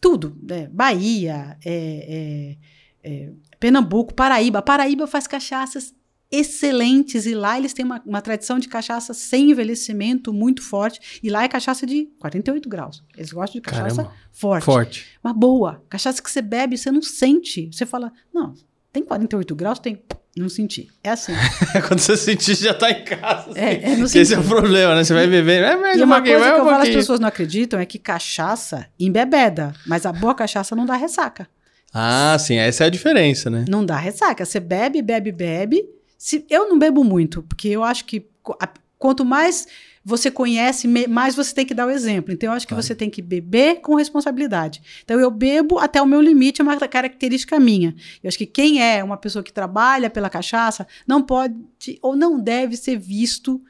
tudo, 0.00 0.36
né? 0.42 0.68
Bahia, 0.72 1.56
é, 1.64 2.56
é, 3.04 3.10
é, 3.10 3.30
Pernambuco, 3.60 4.12
Paraíba. 4.12 4.60
Paraíba 4.60 5.06
faz 5.06 5.26
cachaças 5.26 5.94
excelentes 6.32 7.26
e 7.26 7.34
lá 7.34 7.58
eles 7.58 7.74
têm 7.74 7.84
uma, 7.84 8.02
uma, 8.06 8.22
tradição 8.22 8.58
de 8.58 8.66
cachaça 8.66 9.12
sem 9.12 9.50
envelhecimento 9.50 10.32
muito 10.32 10.62
forte 10.62 11.20
e 11.22 11.28
lá 11.28 11.44
é 11.44 11.48
cachaça 11.48 11.86
de 11.86 12.06
48 12.18 12.68
graus. 12.68 13.04
Eles 13.14 13.30
gostam 13.30 13.60
de 13.60 13.60
cachaça 13.60 13.96
Caramba. 13.96 14.16
forte. 14.32 14.64
Forte. 14.64 15.06
Mas 15.22 15.36
boa. 15.36 15.84
Cachaça 15.90 16.22
que 16.22 16.30
você 16.30 16.40
bebe, 16.40 16.78
você 16.78 16.90
não 16.90 17.02
sente. 17.02 17.70
Você 17.70 17.84
fala, 17.84 18.10
não, 18.32 18.54
tem 18.90 19.04
48 19.04 19.54
graus? 19.54 19.78
Tem. 19.78 20.02
Não 20.36 20.48
senti. 20.48 20.88
É 21.04 21.10
assim. 21.10 21.32
Quando 21.86 22.00
você 22.00 22.16
sentir, 22.16 22.54
já 22.54 22.72
tá 22.72 22.90
em 22.90 23.04
casa. 23.04 23.50
Assim. 23.50 23.60
É, 23.60 23.74
é, 23.74 24.00
Esse 24.00 24.34
é 24.34 24.38
o 24.38 24.42
problema, 24.42 24.94
né? 24.94 25.04
Você 25.04 25.12
vai 25.12 25.26
beber. 25.26 25.62
É 25.62 25.76
mesmo, 25.76 26.00
e 26.00 26.04
uma 26.04 26.22
coisa 26.22 26.52
que 26.52 26.60
eu 26.60 26.64
falo, 26.64 26.82
as 26.82 26.88
pessoas 26.88 27.20
não 27.20 27.28
acreditam 27.28 27.78
é 27.78 27.84
que 27.84 27.98
cachaça 27.98 28.86
embebeda, 28.98 29.74
mas 29.86 30.06
a 30.06 30.12
boa 30.12 30.34
cachaça 30.34 30.74
não 30.74 30.86
dá 30.86 30.96
ressaca. 30.96 31.46
Ah, 31.92 32.36
sim, 32.38 32.56
essa 32.56 32.84
é 32.84 32.86
a 32.86 32.90
diferença, 32.90 33.50
né? 33.50 33.66
Não 33.68 33.84
dá 33.84 33.98
ressaca. 33.98 34.44
Você 34.46 34.58
bebe, 34.58 35.02
bebe, 35.02 35.30
bebe. 35.30 35.84
Se, 36.16 36.46
eu 36.48 36.68
não 36.68 36.78
bebo 36.78 37.04
muito, 37.04 37.42
porque 37.42 37.68
eu 37.68 37.84
acho 37.84 38.06
que 38.06 38.26
a, 38.58 38.68
quanto 38.98 39.26
mais 39.26 39.66
você 40.04 40.30
conhece, 40.30 40.88
mais 41.08 41.34
você 41.34 41.54
tem 41.54 41.64
que 41.64 41.74
dar 41.74 41.86
o 41.86 41.90
exemplo. 41.90 42.32
Então, 42.32 42.50
eu 42.50 42.56
acho 42.56 42.66
que 42.66 42.74
claro. 42.74 42.82
você 42.82 42.94
tem 42.94 43.08
que 43.08 43.22
beber 43.22 43.80
com 43.80 43.94
responsabilidade. 43.94 44.82
Então, 45.04 45.18
eu 45.20 45.30
bebo 45.30 45.78
até 45.78 46.02
o 46.02 46.06
meu 46.06 46.20
limite, 46.20 46.60
é 46.60 46.64
uma 46.64 46.76
característica 46.76 47.58
minha. 47.60 47.94
Eu 48.22 48.28
acho 48.28 48.38
que 48.38 48.46
quem 48.46 48.82
é 48.82 49.02
uma 49.02 49.16
pessoa 49.16 49.42
que 49.42 49.52
trabalha 49.52 50.10
pela 50.10 50.28
cachaça 50.28 50.86
não 51.06 51.22
pode 51.22 51.54
ou 52.00 52.16
não 52.16 52.38
deve 52.38 52.76
ser 52.76 52.98
visto 52.98 53.60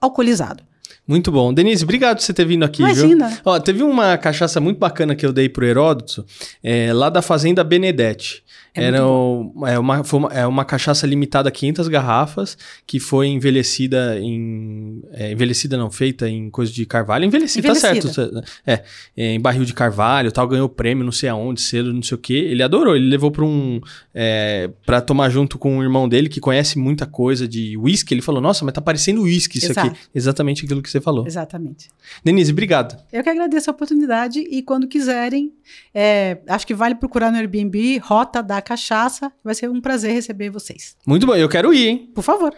alcoolizado. 0.00 0.62
Muito 1.06 1.32
bom. 1.32 1.54
Denise, 1.54 1.84
obrigado 1.84 2.18
por 2.18 2.22
você 2.22 2.34
ter 2.34 2.44
vindo 2.44 2.64
aqui, 2.64 2.82
Imagina. 2.82 3.28
viu? 3.28 3.38
Ó, 3.46 3.58
teve 3.58 3.82
uma 3.82 4.18
cachaça 4.18 4.60
muito 4.60 4.78
bacana 4.78 5.14
que 5.14 5.24
eu 5.24 5.32
dei 5.32 5.48
pro 5.48 5.64
Heródoto, 5.64 6.24
é, 6.62 6.92
lá 6.92 7.08
da 7.08 7.22
Fazenda 7.22 7.64
Benedete. 7.64 8.44
É 8.78 8.84
Era 8.84 8.98
é 8.98 9.78
uma, 9.78 10.04
foi 10.04 10.18
uma, 10.18 10.28
é 10.28 10.46
uma 10.46 10.64
cachaça 10.64 11.06
limitada 11.06 11.48
a 11.48 11.52
500 11.52 11.88
garrafas, 11.88 12.56
que 12.86 12.98
foi 12.98 13.28
envelhecida 13.28 14.18
em... 14.18 15.02
é, 15.12 15.32
envelhecida 15.32 15.76
não, 15.76 15.90
feita 15.90 16.28
em 16.28 16.50
coisa 16.50 16.72
de 16.72 16.84
carvalho. 16.86 17.24
Envelhecida, 17.24 17.68
tá 17.68 17.74
certo. 17.74 18.08
Envelhecida. 18.08 18.44
É, 18.66 18.82
em 19.16 19.40
barril 19.40 19.64
de 19.64 19.74
carvalho 19.74 20.32
tal, 20.32 20.46
ganhou 20.46 20.68
prêmio 20.68 21.04
não 21.04 21.12
sei 21.12 21.28
aonde, 21.28 21.60
cedo, 21.60 21.92
não 21.92 22.02
sei 22.02 22.14
o 22.14 22.18
quê. 22.18 22.34
Ele 22.34 22.62
adorou, 22.62 22.96
ele 22.96 23.08
levou 23.08 23.30
pra 23.30 23.44
um... 23.44 23.80
É, 24.14 24.70
pra 24.84 25.00
tomar 25.00 25.30
junto 25.30 25.58
com 25.58 25.78
o 25.78 25.82
irmão 25.82 26.08
dele, 26.08 26.28
que 26.28 26.40
conhece 26.40 26.78
muita 26.78 27.06
coisa 27.06 27.46
de 27.46 27.76
whisky. 27.76 28.14
Ele 28.14 28.22
falou, 28.22 28.40
nossa, 28.40 28.64
mas 28.64 28.74
tá 28.74 28.80
parecendo 28.80 29.22
whisky 29.22 29.58
isso 29.58 29.72
Exato. 29.72 29.88
aqui. 29.88 29.98
Exatamente 30.14 30.64
aquilo 30.64 30.82
que 30.82 30.90
você 30.90 31.00
falou. 31.00 31.26
Exatamente. 31.26 31.88
Denise, 32.24 32.52
obrigado. 32.52 32.96
Eu 33.12 33.22
que 33.22 33.30
agradeço 33.30 33.70
a 33.70 33.72
oportunidade 33.72 34.40
e 34.40 34.62
quando 34.62 34.86
quiserem, 34.88 35.52
é, 35.94 36.38
acho 36.46 36.66
que 36.66 36.74
vale 36.74 36.94
procurar 36.94 37.30
no 37.30 37.38
Airbnb 37.38 37.98
Rota 37.98 38.42
da 38.42 38.60
Cachaça. 38.68 39.32
Vai 39.42 39.54
ser 39.54 39.70
um 39.70 39.80
prazer 39.80 40.12
receber 40.12 40.50
vocês. 40.50 40.94
Muito 41.06 41.26
bom, 41.26 41.34
eu 41.34 41.48
quero 41.48 41.72
ir, 41.72 41.88
hein? 41.88 42.10
Por 42.14 42.20
favor. 42.20 42.52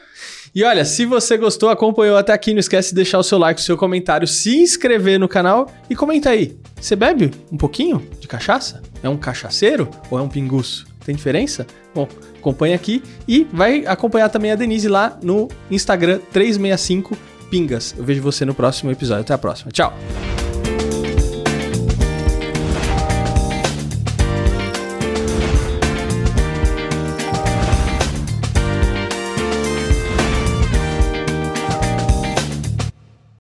E 0.52 0.64
olha, 0.64 0.84
se 0.84 1.06
você 1.06 1.36
gostou, 1.36 1.68
acompanhou 1.68 2.16
até 2.16 2.32
aqui, 2.32 2.52
não 2.52 2.58
esquece 2.58 2.88
de 2.88 2.96
deixar 2.96 3.20
o 3.20 3.22
seu 3.22 3.38
like, 3.38 3.60
o 3.60 3.64
seu 3.64 3.76
comentário, 3.76 4.26
se 4.26 4.58
inscrever 4.58 5.20
no 5.20 5.28
canal 5.28 5.72
e 5.88 5.94
comenta 5.94 6.30
aí. 6.30 6.58
Você 6.80 6.96
bebe 6.96 7.30
um 7.52 7.56
pouquinho 7.56 8.04
de 8.18 8.26
cachaça? 8.26 8.82
É 9.04 9.08
um 9.08 9.16
cachaceiro 9.16 9.88
ou 10.10 10.18
é 10.18 10.22
um 10.22 10.28
pinguço? 10.28 10.84
Tem 11.04 11.14
diferença? 11.14 11.64
Bom, 11.94 12.08
acompanha 12.36 12.74
aqui 12.74 13.04
e 13.28 13.46
vai 13.52 13.86
acompanhar 13.86 14.28
também 14.30 14.50
a 14.50 14.56
Denise 14.56 14.88
lá 14.88 15.16
no 15.22 15.46
Instagram 15.70 16.18
365 16.32 17.16
Pingas. 17.48 17.94
Eu 17.96 18.02
vejo 18.02 18.20
você 18.20 18.44
no 18.44 18.54
próximo 18.54 18.90
episódio. 18.90 19.22
Até 19.22 19.32
a 19.32 19.38
próxima. 19.38 19.70
Tchau! 19.70 19.94